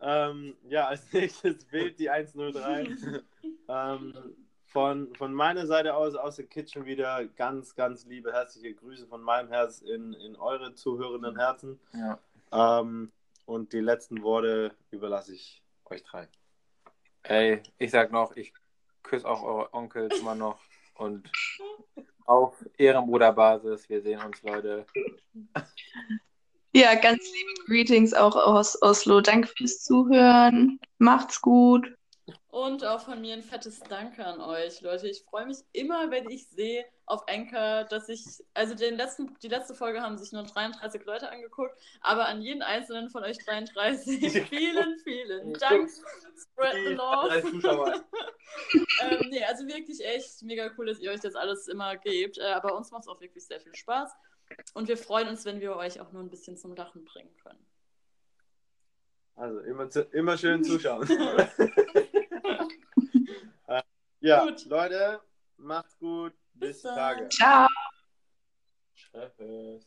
[0.00, 3.22] ähm, ja, als nächstes wählt die 103.
[3.68, 4.41] ähm,
[4.72, 9.22] von, von meiner Seite aus, aus der Kitchen wieder ganz, ganz liebe, herzliche Grüße von
[9.22, 11.78] meinem Herz in, in eure zuhörenden Herzen.
[11.92, 12.18] Ja.
[12.80, 13.12] Ähm,
[13.44, 16.28] und die letzten Worte überlasse ich euch drei.
[17.24, 18.54] Ey, ich sag noch, ich
[19.02, 20.58] küsse auch eure Onkels immer noch.
[20.94, 21.30] Und
[22.24, 24.86] auf Ehrenbruderbasis, wir sehen uns, Leute.
[26.74, 29.20] Ja, ganz liebe Greetings auch aus Oslo.
[29.20, 30.80] Danke fürs Zuhören.
[30.98, 31.86] Macht's gut.
[32.52, 35.08] Und auch von mir ein fettes Danke an euch, Leute.
[35.08, 39.48] Ich freue mich immer, wenn ich sehe auf Anchor, dass ich, also den letzten, die
[39.48, 44.20] letzte Folge haben sich nur 33 Leute angeguckt, aber an jeden einzelnen von euch 33
[44.50, 45.88] vielen, vielen Dank.
[46.36, 48.04] Spread the love.
[49.00, 52.36] Ähm, nee, also wirklich echt mega cool, dass ihr euch das alles immer gebt.
[52.36, 54.12] Äh, aber uns macht es auch wirklich sehr viel Spaß.
[54.74, 57.66] Und wir freuen uns, wenn wir euch auch nur ein bisschen zum Lachen bringen können.
[59.36, 61.08] Also immer, immer schön zuschauen.
[64.22, 64.64] Ja, Gut.
[64.66, 65.20] Leute,
[65.56, 66.32] macht's gut.
[66.54, 66.94] Bis, Bis dann.
[66.94, 67.28] Tage.
[67.28, 67.66] Ciao.
[68.94, 69.82] Tschüss.